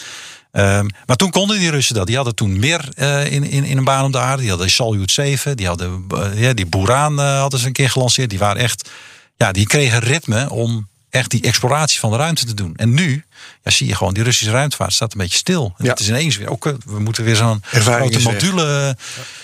[0.51, 2.07] Ehm, maar toen konden die Russen dat.
[2.07, 4.41] Die hadden toen meer eh, in, in, in een baan om de aarde.
[4.41, 5.57] Die hadden Salyut 7.
[5.57, 8.29] Die hadden eh, ja, die Buran eh, hadden ze een keer gelanceerd.
[8.29, 8.89] Die waren echt.
[9.37, 12.73] Ja, die kregen ritme om echt die exploratie van de ruimte te doen.
[12.75, 13.23] En nu
[13.63, 15.73] ja, zie je gewoon, die Russische ruimtevaart staat een beetje stil.
[15.77, 15.91] En Ja.
[15.91, 18.97] het is ineens weer, ook, we moeten weer zo'n grote module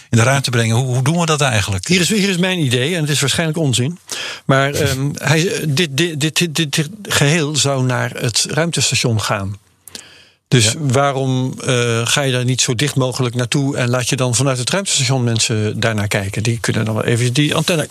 [0.10, 0.76] in de ruimte brengen.
[0.76, 1.88] Hoe, hoe doen we dat eigenlijk?
[1.88, 4.00] Hier is, hier is mijn idee, en het is waarschijnlijk onzin.
[4.46, 9.58] Maar ehm, hij, dit, dit, dit, dit, dit, dit geheel zou naar het ruimtestation gaan.
[10.52, 14.36] Dus waarom eh, ga je daar niet zo dicht mogelijk naartoe en laat je dan
[14.36, 16.44] vanuit het ruimtestation mensen daarnaar kijken?
[16.44, 17.88] Die kunnen dan wel even die antenne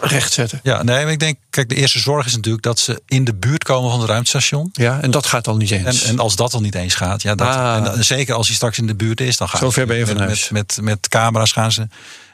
[0.00, 0.60] recht zetten.
[0.62, 3.34] Ja, nee, maar ik denk, kijk, de eerste zorg is natuurlijk dat ze in de
[3.34, 4.68] buurt komen van het ruimtestation.
[4.72, 6.02] Ja, en dat gaat dan niet En, eens.
[6.04, 7.76] en als dat dan niet eens gaat, ja, dat, Ah.
[7.76, 9.86] en, dan- zeker als hij straks in de buurt is, dan gaan Zo ze ver
[9.86, 10.48] ben je met, van met, huis.
[10.50, 11.86] met, met camera's gaan ze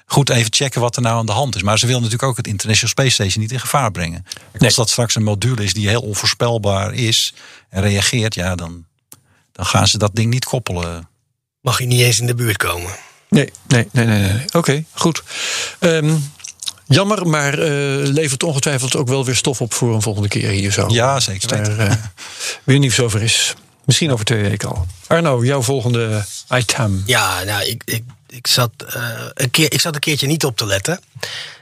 [0.06, 1.62] goed even checken wat er nou aan de hand is.
[1.62, 4.24] Maar ze willen natuurlijk ook het International Space Station niet in gevaar brengen.
[4.52, 4.62] Nee.
[4.62, 7.34] Als dat straks een module is die heel onvoorspelbaar is
[7.70, 8.84] en reageert, ja, dan,
[9.58, 11.08] dan gaan ze dat ding niet koppelen.
[11.60, 12.90] Mag je niet eens in de buurt komen.
[13.28, 14.32] Nee, nee, nee, nee.
[14.32, 14.44] nee.
[14.52, 15.22] Oké, goed.
[15.78, 16.14] Ehm,
[16.86, 20.72] jammer, maar eh, levert ongetwijfeld ook wel weer stof op voor een volgende keer hier
[20.72, 20.88] zo.
[20.88, 21.94] Ja, zeker Als daar eh,
[22.64, 23.54] weer nieuws over is.
[23.84, 24.86] Misschien over twee weken al.
[25.06, 27.02] Arno, jouw volgende item.
[27.06, 29.02] Ja, nou, ik, ik, ik, zat, eh,
[29.34, 31.00] een keer, ik zat een keertje niet op te letten.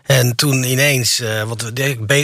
[0.02, 1.62] En toen ineens, eh want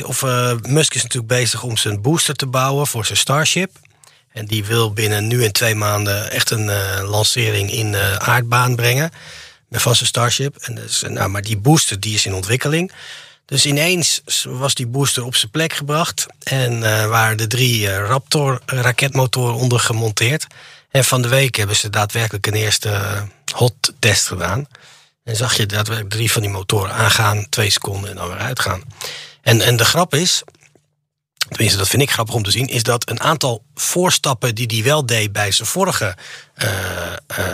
[0.04, 3.70] of, eh, Musk is natuurlijk bezig om zijn booster te bouwen voor zijn Starship.
[4.32, 8.76] En die wil binnen nu en twee maanden echt een eh, lancering in eh, aardbaan
[8.76, 9.10] brengen.
[9.70, 10.56] Van zijn Starship.
[10.56, 12.92] En dus, eh, nou, maar die booster die is in ontwikkeling.
[13.44, 16.26] Dus ineens was die booster op zijn plek gebracht.
[16.42, 20.46] En waren de drie Raptor raketmotoren onder gemonteerd.
[20.90, 23.00] En van de week hebben ze daadwerkelijk een eerste
[23.54, 24.66] hot test gedaan.
[25.24, 28.82] En zag je daadwerkelijk drie van die motoren aangaan, twee seconden en dan weer uitgaan.
[29.42, 30.42] En, en de grap is,
[31.52, 34.82] tenminste dat vind ik grappig om te zien, is dat een aantal voorstappen die hij
[34.82, 36.16] wel deed bij zijn vorige
[36.54, 36.68] eh,
[37.26, 37.46] eh,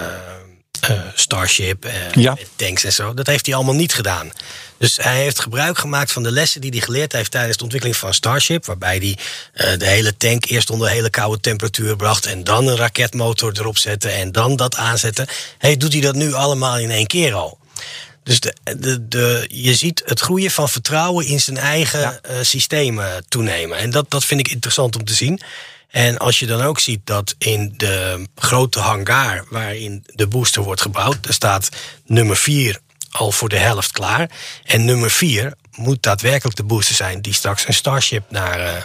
[0.80, 2.36] eh, Starship, Ja.
[2.56, 4.30] tanks en zo, dat heeft hij allemaal niet gedaan.
[4.78, 7.98] Dus hij heeft gebruik gemaakt van de lessen die hij geleerd heeft tijdens de ontwikkeling
[7.98, 9.18] van Starship, waarbij hij
[9.76, 14.08] de hele tank eerst onder hele koude temperatuur bracht en dan een raketmotor erop zette
[14.08, 15.26] en dan dat aanzetten.
[15.58, 17.58] Hey, doet hij dat nu allemaal in één keer al?
[18.28, 23.24] Dus de, de, de, je ziet het groeien van vertrouwen in zijn eigen eh, systemen
[23.28, 23.78] toenemen.
[23.78, 25.40] En dat, dat vind ik interessant om te zien.
[25.88, 30.80] En als je dan ook ziet dat in de grote hangar waarin de booster wordt
[30.80, 31.68] gebouwd, er staat
[32.06, 32.78] nummer 4
[33.10, 34.30] al voor de helft klaar.
[34.64, 38.82] En nummer 4 moet daadwerkelijk de booster zijn die straks een Starship naar eh,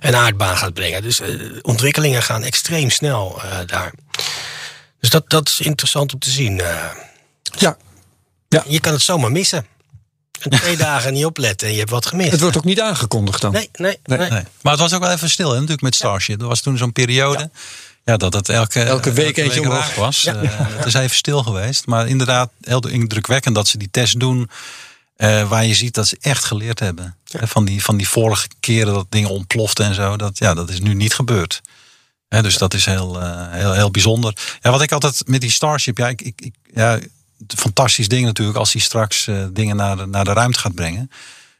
[0.00, 1.02] een aardbaan gaat brengen.
[1.02, 1.28] Dus eh,
[1.62, 3.92] ontwikkelingen gaan extreem snel daar.
[5.00, 6.60] Dus dat, dat is interessant om te zien.
[6.60, 6.90] eh.
[8.54, 9.66] Ja, Je kan het zomaar missen.
[10.40, 12.30] En twee dagen niet opletten en je hebt wat gemist.
[12.30, 13.52] het wordt ook niet aangekondigd dan.
[13.52, 14.18] Nee, nee, Nee.
[14.18, 14.30] nee.
[14.30, 14.42] Nee.
[14.62, 16.40] Maar het was ook wel even stil, hè, natuurlijk met Starship.
[16.40, 17.50] Er was toen zo'n periode.
[18.04, 18.16] Ja.
[18.16, 19.94] dat het elke, Elke week eentje omhoog.
[19.94, 20.24] was.
[20.24, 21.86] Eh, het is even stil geweest.
[21.86, 24.50] Maar inderdaad, heel indrukwekkend dat ze die test doen.
[25.16, 27.16] eh, waar je ziet dat ze echt geleerd hebben.
[27.24, 30.16] Van, die, van die vorige keren dat dingen ontploften en zo.
[30.16, 31.60] Dat, ja, dat is nu niet gebeurd.
[32.28, 34.36] Hè, dus dat is heel, eh, heel, heel bijzonder.
[34.60, 35.98] Ja, wat ik altijd met die Starship.
[35.98, 36.98] Ja, ik, ik, ik, ja,
[37.46, 41.10] fantastisch ding natuurlijk als hij straks eh, dingen naar de, naar de ruimte gaat brengen.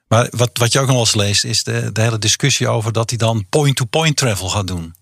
[0.09, 2.93] Maar wat, wat je ook nog wel eens leest, is de, de hele discussie over
[2.93, 4.95] dat hij dan point-to-point travel gaat doen.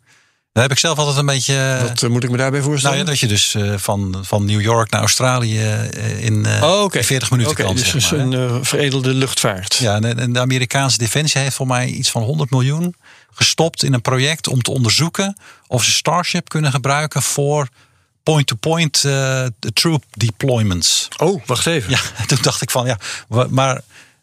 [0.58, 1.78] Daar heb ik zelf altijd een beetje.
[1.82, 2.98] Wat eh, moet ik me daarbij nou voorstellen?
[2.98, 6.82] ja, dat je dus eh, van, van New York naar Australië eh, in, eh, oh,
[6.82, 6.98] oké.
[6.98, 7.74] in 40 minuten Oké, kan.
[7.74, 9.74] dus zeg maar, een eh, veredelde luchtvaart.
[9.74, 12.94] Ja, en, en de Amerikaanse Defensie heeft voor mij iets van 100 miljoen
[13.30, 17.68] gestopt in een project om te onderzoeken of ze Starship kunnen gebruiken voor
[18.32, 21.08] point-to-point eh, troop deployments.
[21.16, 21.90] Oh, wacht even.
[21.90, 22.98] Ja, toen dacht ik van ja,
[23.48, 23.80] maar.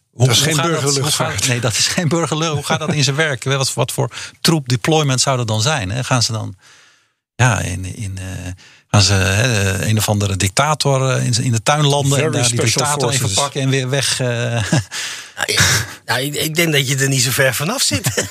[0.09, 1.47] Hoe, Dat is geen hoe burgerluchtvaart.
[1.47, 2.53] nee, dat is geen burgerlucht.
[2.53, 3.43] Hoe gaat dat in zijn werk?
[3.43, 5.91] Wat, wat voor troep deployment zou dat dan zijn?
[5.91, 6.03] Hè?
[6.03, 6.55] Gaan ze dan
[7.35, 8.51] ja, in, in, eh,
[8.95, 12.59] gaan ze een of andere dictator eh, in, in de tuin landen en daar die
[12.61, 14.19] dictator even pakken en weer weg?
[14.19, 14.27] eh,
[15.35, 18.27] Nou, ik- nou, ik, ik denk dat je er niet zo ver vanaf zit.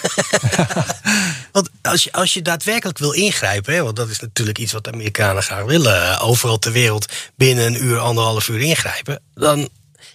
[1.53, 4.85] want als je, als je daadwerkelijk wil ingrijpen, hè, want dat is natuurlijk iets wat
[4.85, 9.69] de Amerikanen graag willen, eh, overal ter wereld binnen een uur, anderhalf uur ingrijpen, dan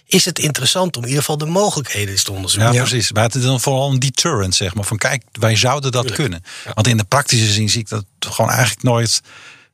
[0.06, 2.72] is het interessant om in ieder geval de mogelijkheden eens te onderzoeken.
[2.72, 3.12] Ja, precies.
[3.12, 4.84] Maar het is dan vooral een deterrent, zeg maar.
[4.84, 6.44] Van kijk, wij zouden dat kunnen.
[6.74, 9.20] Want in de praktische zin zie ik dat gewoon eigenlijk nooit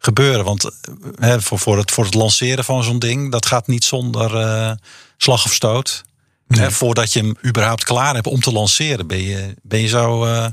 [0.06, 0.44] gebeuren.
[0.44, 0.70] Want
[1.18, 4.70] hè, voor, voor, het, voor het lanceren van zo'n ding, dat gaat niet zonder eh,
[5.16, 6.04] slag of stoot.
[6.48, 10.24] Hè, voordat je hem überhaupt klaar hebt om te lanceren, ben je, ben je zo
[10.24, 10.46] eh,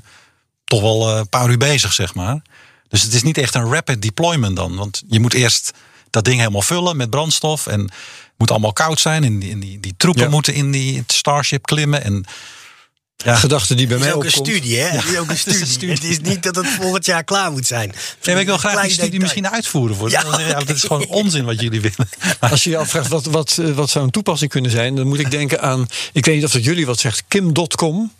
[0.63, 2.41] toch wel eh, een paar uur bezig, zeg maar.
[2.87, 4.75] Dus het is niet echt een rapid deployment dan.
[4.75, 5.71] Want je moet eerst
[6.09, 7.67] dat ding helemaal vullen met brandstof.
[7.67, 7.91] En het
[8.37, 9.23] moet allemaal koud zijn.
[9.23, 10.29] En die, die, die troepen Ja.
[10.29, 12.03] moeten in die Starship klimmen.
[12.03, 12.25] En
[13.23, 14.47] ja, Gedachte die bij Het is mij ook een opkomt.
[14.47, 14.87] studie, hè?
[14.87, 15.89] Het is ook een studie.
[15.93, 17.93] Het is niet dat het volgend jaar klaar moet zijn.
[18.23, 19.21] Nee, ik wil graag die studie detail.
[19.21, 19.95] misschien uitvoeren.
[19.95, 20.09] Voor.
[20.09, 20.23] Ja.
[20.63, 22.09] Dat is gewoon onzin wat jullie willen.
[22.51, 25.19] Als je je afvraagt wat, wat, eh, wat zou een toepassing kunnen zijn, dan moet
[25.19, 28.11] ik denken aan, ik weet niet of dat jullie wat zegt, Kim.com.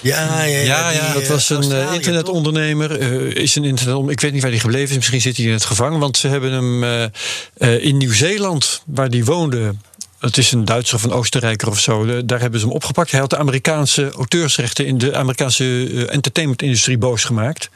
[0.00, 0.58] Ja, ja, ja.
[0.62, 2.98] Ja, die, ja, Dat eh, was een eh, internetondernemer.
[3.00, 4.96] eh, is een internet, ik weet niet waar hij gebleven is.
[4.96, 5.98] Misschien zit hij in het gevangen.
[5.98, 7.04] Want ze hebben hem eh,
[7.54, 9.74] eh, in Nieuw-Zeeland, waar hij woonde.
[10.18, 12.24] Het is een Duitser of een Oostenrijker of zo.
[12.24, 13.10] Daar hebben ze hem opgepakt.
[13.10, 17.70] Hij had de Amerikaanse auteursrechten in de Amerikaanse eh, entertainmentindustrie boos gemaakt.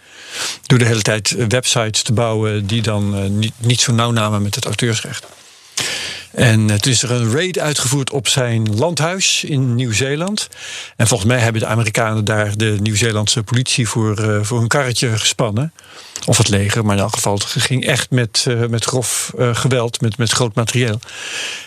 [0.67, 4.11] Door de hele tijd eh, websites te bouwen die dan eh, niet, niet zo nauw
[4.11, 5.27] namen met het auteursrecht.
[6.33, 10.49] En eh, toen is er een raid uitgevoerd op zijn landhuis in Nieuw-Zeeland.
[10.97, 15.19] En volgens mij hebben de Amerikanen daar de Nieuw-Zeelandse politie voor, eh, voor hun karretje
[15.19, 15.73] gespannen.
[16.27, 20.01] Of het leger, maar in elk geval, het ging echt met, eh, met grof geweld,
[20.01, 21.01] met, met groot materieel.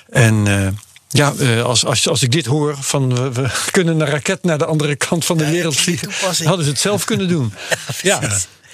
[0.09, 0.45] En
[1.07, 4.65] ja, als, als, als ik dit hoor van we, we kunnen een raket naar de
[4.65, 7.53] andere kant van de wereld vliegen, hadden ze het zelf kunnen doen.
[8.01, 8.19] ja,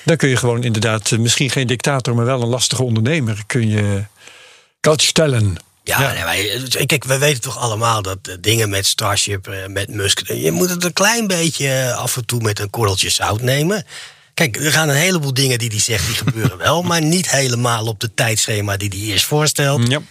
[0.04, 4.04] dan kun je gewoon inderdaad, misschien geen dictator, maar wel een lastige ondernemer, kun je
[4.96, 5.58] stellen.
[5.84, 9.90] Ja, nee, maar, kijk, we weten toch allemaal dat eh, dingen met Starship, eh, met
[9.90, 10.28] Musk...
[10.28, 13.86] je moet het een klein beetje eh, af en toe met een korreltje zout nemen.
[14.34, 16.82] Kijk, er gaan een heleboel dingen die hij zegt, die gebeuren wel...
[16.90, 19.88] maar niet helemaal op de tijdschema die hij eerst voorstelt.
[19.88, 20.02] Ja.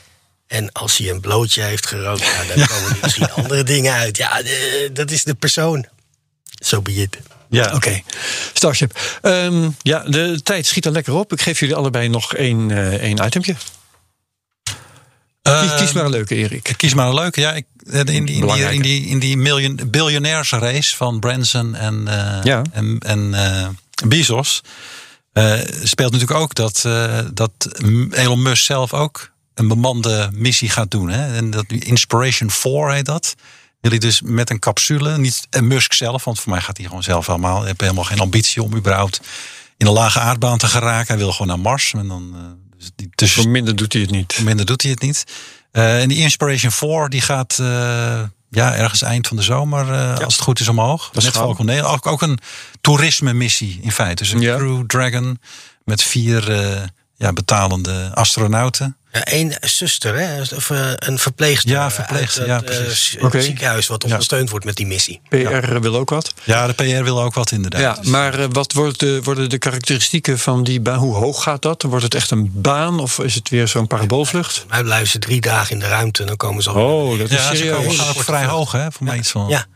[0.46, 4.16] En als hij een blootje heeft gerookt, ja, dan komen er misschien andere dingen uit.
[4.16, 4.50] Ja, eh,
[4.92, 5.86] dat is de persoon.
[6.64, 7.18] Zo be it.
[7.50, 8.02] ja, Oké,
[8.52, 9.18] Starship.
[9.22, 11.32] Ehm, ja, de tijd schiet er lekker op.
[11.32, 13.54] Ik geef jullie allebei nog één, eh één itempje.
[15.42, 16.68] Kies, kies maar een leuke, Erik.
[16.68, 17.40] Ik kies maar een leuke.
[17.40, 22.04] Ja, ik, in die, in die, in die, in die miljoen, biljonairsrace van Branson en,
[22.42, 22.62] Ja.
[22.72, 23.68] en, en eh,
[24.06, 24.60] Bezos
[25.32, 26.88] eh, speelt natuurlijk ook dat,
[27.34, 27.52] dat
[28.10, 31.08] Elon Musk zelf ook een bemande missie gaat doen.
[31.08, 31.36] Hè?
[31.36, 33.34] En dat Inspiration 4 heet dat.
[33.80, 36.86] Wil hij dus met een capsule, niet en Musk zelf, want voor mij gaat hij
[36.86, 37.58] gewoon zelf helemaal.
[37.58, 39.20] Hij heeft helemaal geen ambitie om überhaupt
[39.76, 41.06] in een lage aardbaan te geraken.
[41.06, 41.92] Hij wil gewoon naar Mars.
[41.92, 42.34] En dan,
[42.80, 44.40] dus die tussen, Voor minder doet hij het niet.
[44.42, 45.24] Minder doet hij het niet.
[45.72, 50.24] Eh, en die Inspiration 4 die gaat eh, ja, ergens eind van de zomer, eh,
[50.24, 51.10] als het goed is, omhoog.
[51.14, 51.32] is Net.
[51.32, 51.88] Falcon 9.
[51.88, 52.38] Ook, ook een
[52.80, 54.22] toerisme missie in feite.
[54.22, 54.56] Dus een.
[54.56, 55.40] Crew Dragon
[55.84, 56.42] met vier
[57.20, 58.96] ja, betalende astronauten.
[59.12, 60.40] Ja, Eén zuster, hè?
[60.40, 61.70] of eh, een verpleegster.
[61.70, 63.16] Ja, verpleegster, uit ja, eh, precies.
[63.20, 63.40] Oké.
[63.40, 65.20] ziekenhuis wat ondersteund wordt met die missie.
[65.28, 66.34] PR wil ook wat.
[66.44, 67.80] Ja, de PR wil ook wat inderdaad.
[68.04, 70.98] Ja, maar eh, wat wordt de, worden de karakteristieken van die baan?
[70.98, 71.82] Hoe hoog gaat dat?
[71.82, 74.64] Wordt het echt een baan of is het weer zo'n paraboolvlucht?
[74.68, 76.84] Wij blijven ze drie dagen in de ruimte en dan komen ze al.
[76.84, 77.76] Oh, dat is ja, ze serieus.
[77.76, 78.92] komen- gaan ook vrij hoog, hè?
[78.92, 79.66] Voor mij iets van Ja.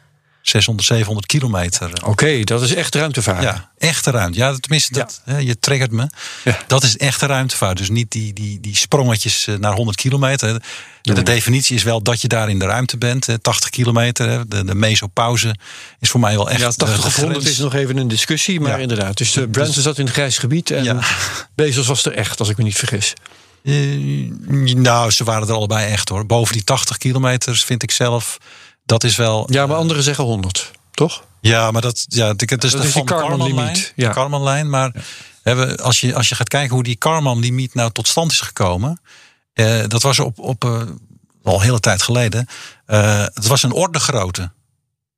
[0.49, 1.91] 600, 700 kilometer.
[2.05, 3.43] Oké, dat is echt ruimtevaart.
[3.43, 4.39] Ja, echte ruimte.
[4.39, 6.07] Ja, tenminste, dat, hè, je triggert me.
[6.45, 6.59] Ja.
[6.67, 7.77] Dat is echte ruimtevaart.
[7.79, 10.63] Dus niet die, die, die sprongetjes eh, naar 100 kilometer.
[11.03, 13.27] De, de definitie is wel dat je daar in de ruimte bent.
[13.27, 14.49] hè, 80 kilometer.
[14.49, 15.55] De, de mesopauze
[16.01, 17.55] is voor mij wel echt Ja, 80 de of 100 grens.
[17.57, 18.77] is nog even een discussie, maar Ja.
[18.79, 19.17] inderdaad.
[19.17, 20.99] Dus de Branson zat in het grijs gebied en Ja.
[21.55, 23.13] Bezos was er echt, als ik me niet vergis.
[23.65, 23.73] Eh,
[24.75, 26.27] nou, ze waren er allebei echt hoor.
[26.27, 28.39] Boven die 80 kilometers vind ik zelf.
[28.85, 29.47] Dat is wel.
[29.53, 31.25] Ja, maar anderen zeggen 100, toch?
[31.41, 34.09] Ja, maar dat, ja, het is Dat de is Van Karman-limiet, ja.
[34.09, 34.71] De Karman-lijn.
[34.71, 34.93] Maar
[35.43, 39.01] hebben, als, je, als je gaat kijken hoe die Karman-limiet nou tot stand is gekomen.
[39.53, 40.81] eh, dat was op, op eh,
[41.43, 42.47] al een hele tijd geleden.
[42.87, 44.53] eh, het was een orde grootte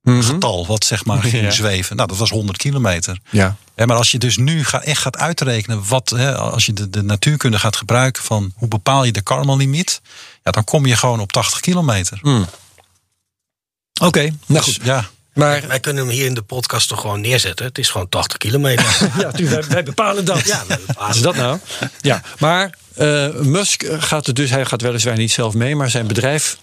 [0.03, 1.43] getal wat zeg maar ging Mhm.
[1.51, 1.51] Ja.
[1.51, 1.95] zweven.
[1.95, 3.19] Nou, dat was 100 kilometer.
[3.29, 3.55] Ja.
[3.75, 7.01] Maar als je dus nu ga, echt gaat uitrekenen, wat, hè, als je de, de
[7.03, 10.01] natuurkunde gaat gebruiken van hoe bepaal je de Karman-limiet,
[10.43, 12.19] ja, dan kom je gewoon op 80 kilometer.
[14.01, 14.79] Oké, nou Dus, goed.
[14.83, 17.65] ja, Maar Wij kunnen hem hier in de podcast toch gewoon neerzetten.
[17.65, 18.85] Het is gewoon 80 kilometer.
[19.19, 20.45] ja, tu- wij, wij bepalen dat.
[20.45, 20.95] ja, bepalen.
[21.07, 21.59] Wat is dat nou?
[22.01, 26.07] Ja, maar eh, Musk gaat er dus, hij gaat weliswaar niet zelf mee, maar zijn
[26.07, 26.57] bedrijf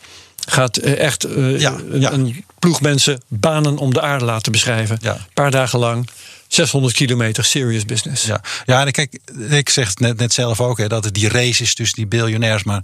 [0.49, 2.13] gaat eh, echt eh, Ja, een, ja.
[2.13, 4.99] een ploeg mensen banen om de aarde laten beschrijven.
[5.01, 5.13] Ja.
[5.15, 6.09] Een paar dagen lang,
[6.55, 8.25] 600 kilometer serious business.
[8.25, 8.41] ja.
[8.65, 11.63] ja en kijk, ik zeg het net, net zelf ook, hè, dat het die race
[11.63, 12.63] is tussen die biljonairs.
[12.63, 12.83] Maar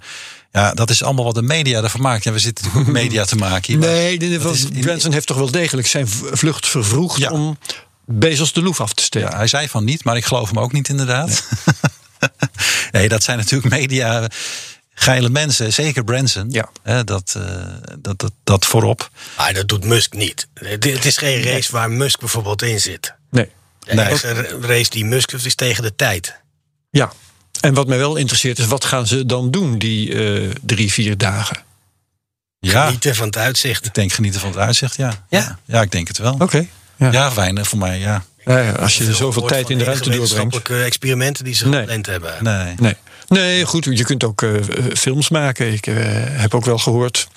[0.53, 2.25] ja, dat is allemaal wat de media ervan maakt.
[2.25, 3.79] Ja, we zitten natuurlijk ook media te maken hier.
[3.91, 7.31] Nee, de, dat van is in- Branson heeft toch wel degelijk zijn vlucht vervroegd Ja.
[7.31, 7.59] om
[8.05, 9.31] Bezos de loef af te steken.
[9.31, 11.43] Ja, hij zei van niet, maar ik geloof hem ook niet inderdaad.
[12.93, 14.29] Nee, dat zijn natuurlijk media
[14.95, 16.51] geile mensen, zeker Branson.
[16.51, 16.71] Ja.
[16.83, 17.43] Hè, dat, eh,
[17.99, 19.11] dat, dat, dat voorop.
[19.37, 20.49] Maar dat doet Musk niet.
[20.55, 23.15] Het is geen race waar Musk bijvoorbeeld in zit.
[23.87, 24.07] Nee.
[24.07, 26.35] Enige race die Musk heeft is tegen de tijd.
[26.91, 27.13] Ja.
[27.61, 31.19] En wat mij wel interesseert is, wat gaan ze dan doen die eh, drie, vier
[31.19, 31.57] dagen?
[32.59, 33.87] Ja, Genieten van het uitzicht.
[33.87, 35.25] ik denk genieten van het uitzicht, ja.
[35.29, 35.59] Ja.
[35.65, 36.37] Ja, ik denk het wel.
[36.39, 36.67] Oké.
[36.97, 37.13] Ja.
[37.13, 38.25] Ja, weinig voor mij, ja.
[38.45, 40.33] Ja, als je Veel zoveel tijd in de ruimte doorbrengt.
[40.33, 41.81] wetenschappelijke experimenten die ze Nee.
[41.81, 42.35] gepland hebben.
[42.45, 42.75] Nee.
[42.79, 42.97] Nee.
[43.29, 44.51] nee, goed, je kunt ook eh,
[44.95, 45.73] films maken.
[45.73, 47.29] Ik eh, heb ook wel gehoord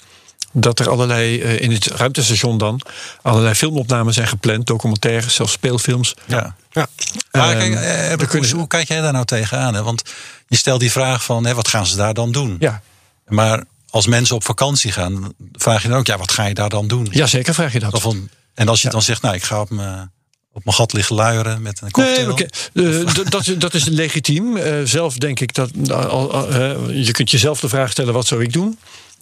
[0.53, 2.81] dat er allerlei, eh, in het ruimtestation dan,
[3.21, 6.13] allerlei filmopnames zijn gepland, documentaires, zelfs speelfilms.
[6.25, 6.55] Ja.
[6.71, 6.87] Ja.
[7.31, 9.73] Maar Ehm, kijk, eh, Herbert, kunnen- hoe, hoe kijk jij daar nou tegenaan?
[9.73, 9.83] Hè?
[9.83, 10.01] Want
[10.47, 12.55] je stelt die vraag van, hè, wat gaan ze daar dan doen?
[12.59, 12.81] Ja,
[13.27, 16.69] Maar als mensen op vakantie gaan, vraag je dan ook, ja, wat ga je daar
[16.69, 17.07] dan doen?
[17.11, 18.01] ja zeker vraag je dat.
[18.01, 20.11] Van, en als je dan zegt, nou, ik ga op mijn,
[20.53, 22.31] op mijn gat liggen luieren met een Nee, cocktail.
[22.31, 22.45] oké.
[22.73, 24.57] Eh, dat, is- dat is legitiem.
[24.57, 25.75] Eh, zelf denk ik dat.
[25.75, 28.79] nou, je kunt jezelf de vraag stellen: wat zou ik doen?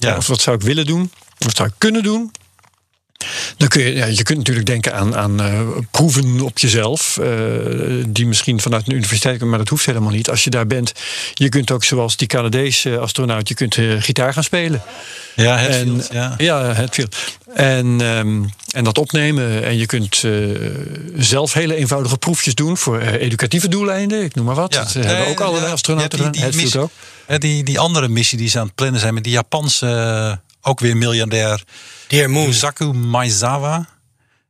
[0.10, 0.18] Ja.
[0.18, 1.12] Of wat zou ik willen doen?
[1.38, 2.32] Wat zou ik kunnen doen?
[3.58, 5.60] Dan kun je, ja, je kunt natuurlijk denken aan, aan eh,
[5.92, 7.18] proeven op jezelf.
[7.18, 7.28] eh,
[8.08, 10.30] die misschien vanuit een universiteit komen, maar dat hoeft helemaal niet.
[10.30, 10.92] Als je daar bent,
[11.34, 14.82] je kunt ook zoals die Canadese astronaut, je kunt eh, gitaar gaan spelen.
[15.36, 16.34] Ja, En, Hetfield, ja.
[16.38, 17.16] ja, Hetfield.
[17.56, 19.64] En, ehm, en dat opnemen.
[19.64, 20.24] En je kunt
[21.18, 24.24] zelf hele eenvoudige proefjes doen voor educatieve doeleinden.
[24.24, 24.74] Ik noem maar wat.
[24.74, 24.84] Ja.
[24.84, 26.44] Dat hebben ook allerlei astronauten gedaan.
[26.44, 26.92] Hetfield ook.
[27.40, 30.80] Die, die andere missie die ze aan het plannen zijn met die Japanse, eh, ook
[30.80, 31.64] weer miljardair,
[32.08, 32.46] Dear Moon.
[32.46, 33.88] Yusaku Maizawa,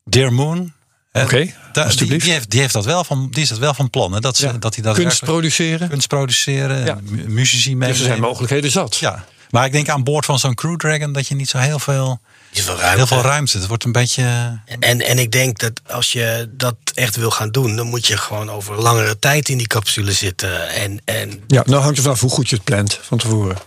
[0.04, 0.74] Dear Moon.
[1.14, 3.90] Oké, daar- die, die, heeft, die, heeft dat wel van, die is dat wel van
[3.90, 4.14] plan.
[4.14, 4.52] Hè, dat, ze, Ja.
[4.54, 5.90] dat hij dat Kunst produceren.
[5.90, 6.98] kunst produceren, Ja.
[7.04, 8.96] mu- muzici Dus er zijn mogelijkheden zat.
[8.96, 11.80] Ja, maar ik denk aan boord van zo'n Crew Dragon dat je niet zo heel
[11.80, 12.22] veel,
[12.52, 12.97] Is veel ruimte.
[12.97, 13.58] heel veel ruimte.
[13.58, 14.60] Het wordt een beetje.
[14.80, 18.18] En, en ik denk dat als je dat echt wil gaan doen, dan moet je
[18.18, 20.70] gewoon over langere tijd in die capsule zitten.
[20.70, 23.58] En, en, Ja, nou hangt er vanaf hoe goed je het plant van tevoren.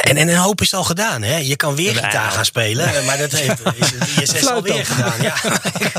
[0.00, 1.22] En, en een hoop is al gedaan.
[1.22, 1.36] Hè?
[1.36, 3.92] Je kan weer gitaar gaan spelen, maar dat heeft is
[4.22, 5.22] ISS Fluit alweer gedaan.
[5.22, 5.34] Ja.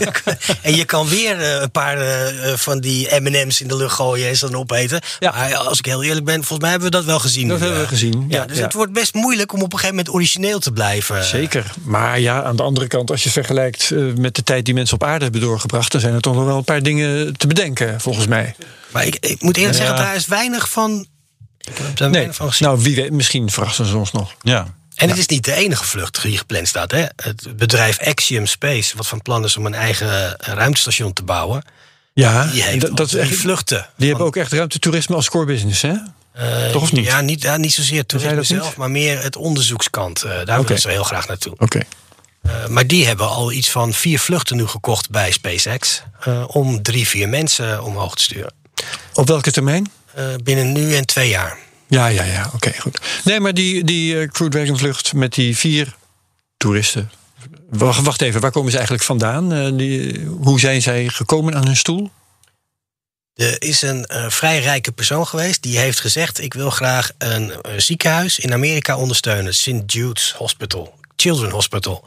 [0.62, 4.28] en je kan weer eh, een paar eh, van die M&M's in de lucht gooien
[4.28, 5.02] en ze dan opeten.
[5.20, 5.32] Ja.
[5.32, 7.48] Maar als ik heel eerlijk ben, volgens mij hebben we dat wel gezien.
[7.48, 7.90] Dat hebben we eh.
[7.90, 8.64] gezien, Ja, ja, dus ja.
[8.64, 11.24] het wordt best moeilijk om op een gegeven moment origineel te blijven.
[11.24, 11.72] Zeker.
[11.84, 14.96] Maar ja, aan de andere kant, als je vergelijkt eh, met de tijd die mensen
[14.96, 18.02] op aarde hebben doorgebracht, dan zijn er toch nog wel een paar dingen te bedenken,
[18.02, 18.56] volgens mij.
[18.92, 21.08] Maar ik, ik moet eerlijk zeggen, daar is weinig van.
[22.06, 22.68] Nee, weinig van gezien.
[22.68, 24.34] nou wie weet, misschien verrassen ze ons nog.
[24.42, 24.76] Ja.
[24.96, 26.92] En het is niet de enige vlucht die gepland staat.
[26.92, 27.06] Hè?
[27.16, 31.64] Het bedrijf Axiom Space, wat van plan is om een eigen ruimtestation te bouwen,
[32.14, 33.88] Ja, die heeft dat, is drie echt, vluchten.
[33.96, 35.94] die hebben ook echt ruimtetoerisme als core business, hè?
[36.34, 37.06] Eh, toch of niet?
[37.06, 38.46] Ja, niet, ja, niet zozeer toerisme niet?
[38.46, 40.24] zelf, maar meer het onderzoekskant.
[40.24, 41.54] Eh, daar willen ze heel graag naartoe.
[41.58, 41.80] Oké.
[42.42, 46.02] Eh, maar die hebben al iets van vier vluchten nu gekocht bij SpaceX.
[46.20, 48.54] eh, om drie, vier mensen omhoog te sturen.
[49.14, 49.92] Op welke termijn?
[50.14, 51.58] Eh, binnen nu en twee jaar.
[51.88, 52.52] Ja, ja, ja.
[52.54, 53.02] Oké, goed.
[53.24, 55.96] Nee, maar die, die eh, Crew Dragon vlucht met die vier
[56.58, 57.12] toeristen.
[57.70, 59.54] Wacht, wacht even, waar komen ze eigenlijk vandaan?
[59.54, 62.12] Eh, die, hoe zijn zij gekomen aan hun stoel?
[63.36, 67.54] Er is een eh, vrij rijke persoon geweest die heeft gezegd: Ik wil graag een
[67.78, 69.56] ziekenhuis in Amerika ondersteunen.
[69.56, 69.82] St.
[69.86, 72.06] Jude's Hospital, Children's Hospital.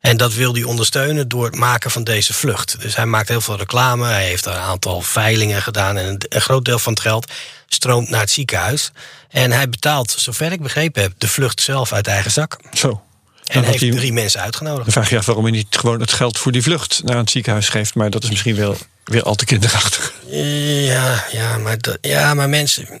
[0.00, 2.80] En dat wil hij ondersteunen door het maken van deze vlucht.
[2.80, 4.06] Dus hij maakt heel veel reclame.
[4.06, 5.96] Hij heeft een aantal veilingen gedaan.
[5.96, 7.32] En een, groot deel van het geld
[7.68, 8.90] stroomt naar het ziekenhuis.
[9.28, 12.56] En hij betaalt, zover ik begrepen heb, de vlucht zelf uit eigen zak.
[12.72, 12.88] Zo.
[12.88, 14.92] En Dan, had heeft hij, drie mensen dan uitgenodigd.
[14.92, 17.30] vraag je je af waarom hij niet gewoon het geld voor die vlucht naar het
[17.30, 17.94] ziekenhuis geeft.
[17.94, 20.12] Maar dat is misschien wel weer al te kinderachtig.
[20.30, 23.00] Ja, ja, maar, dat- ja, maar mensen,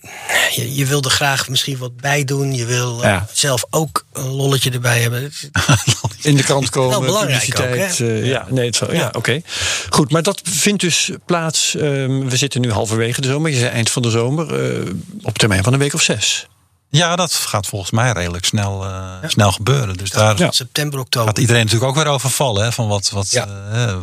[0.54, 2.54] je, je wil er graag misschien wat bij doen.
[2.54, 3.26] Je wil eh, Ja.
[3.32, 5.32] zelf ook een lolletje erbij hebben.
[6.22, 7.92] In de krant komen, Wel belangrijk publiciteit.
[7.92, 8.20] ook, hè?
[8.20, 9.08] eh, ja, nee, het zal, ja, Ja.
[9.12, 9.40] oké.
[9.88, 11.74] Goed, maar dat vindt dus plaats.
[11.76, 13.50] ehm, we zitten nu halverwege de zomer.
[13.50, 14.74] Je zei eind van de zomer.
[14.80, 14.92] eh,
[15.22, 16.46] op termijn van een week of zes.
[16.92, 19.96] ja, dat gaat volgens mij redelijk snel, eh, snel gebeuren.
[19.96, 20.50] Dus daar Ja.
[20.50, 21.28] September, oktober.
[21.28, 22.64] gaat iedereen natuurlijk ook weer over vallen.
[22.64, 23.46] Hè, van wat, wat, Ja.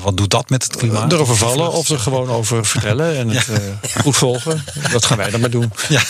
[0.01, 1.11] wat doet dat met het klimaat?
[1.11, 4.63] Erover vallen of er gewoon over vertellen en het eh, goed volgen.
[4.91, 5.72] Dat gaan wij dan maar doen.
[5.89, 6.01] Ja,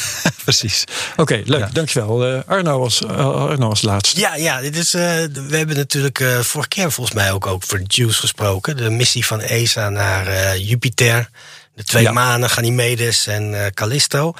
[0.47, 0.83] precies.
[1.15, 1.59] Oké, leuk.
[1.59, 1.69] Ja.
[1.71, 2.25] Dankjewel.
[2.25, 4.19] Eh Arno, als, eh, Arno als laatste.
[4.19, 5.01] Ja, ja dit is, eh,
[5.47, 8.77] we hebben natuurlijk eh vorige keer volgens mij ook over Juice gesproken.
[8.77, 11.29] De missie van ESA naar eh, Jupiter.
[11.75, 12.11] De twee Ja.
[12.11, 14.33] manen, Ganymedes en eh, Callisto.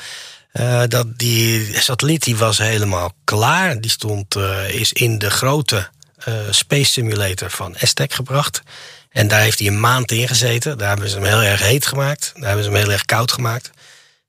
[0.52, 3.82] Eh, dat die satelliet die was helemaal klaar.
[3.82, 8.62] Die stond, eh, is in de grote eh, Space Simulator van Aztec gebracht.
[9.10, 10.78] En daar heeft hij een maand in gezeten.
[10.78, 12.32] Daar hebben ze hem heel erg heet gemaakt.
[12.36, 13.70] Daar hebben ze hem heel erg koud gemaakt.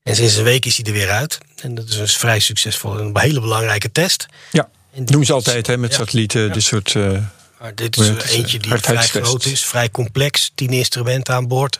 [0.08, 1.38] En sinds een week is hij er weer uit.
[1.62, 2.98] En dat is dus vrij succesvol.
[2.98, 4.26] Een hele belangrijke test.
[4.50, 5.96] Ja, En doen ze altijd hè, met Ja.
[5.98, 6.52] satellieten.
[6.52, 6.94] Dit soort.
[6.94, 7.18] eh,
[7.60, 8.22] Maar dit is het?
[8.24, 10.50] eentje die vrij groot is, vrij complex.
[10.54, 11.78] Tien instrumenten aan boord.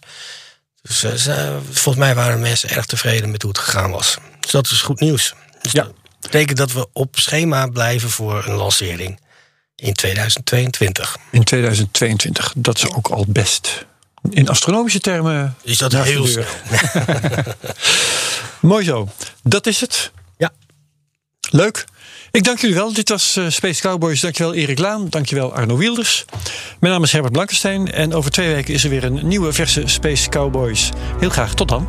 [0.83, 4.17] Dus eh, ze- volgens mij waren mensen erg tevreden met hoe het gegaan was.
[4.41, 5.35] Dus dat is goed nieuws.
[5.63, 5.83] Dus Ja.
[5.83, 9.21] dat- betekent dat we op schema blijven voor een lancering
[9.77, 11.17] in 2022.
[11.31, 12.53] In 2022.
[12.57, 13.85] Dat is ook al best.
[14.31, 15.55] In astronomische termen.
[15.63, 16.45] Is dat heel snel?
[18.61, 19.09] Mooi zo.
[19.43, 20.13] Dat is het.
[20.37, 20.53] Ja.
[21.51, 21.85] Leuk.
[22.31, 22.93] Ik dank jullie wel.
[22.93, 24.21] Dit was eh, Space Cowboys.
[24.21, 25.09] Dankjewel Erik Laan.
[25.09, 26.25] Dankjewel Arno Wilders.
[26.81, 27.93] Mijn naam is Herbert Blankenstein.
[27.93, 30.91] En over twee weken is er weer een nieuwe verse Space Cowboys.
[31.19, 31.55] Heel graag.
[31.55, 31.89] Tot dan.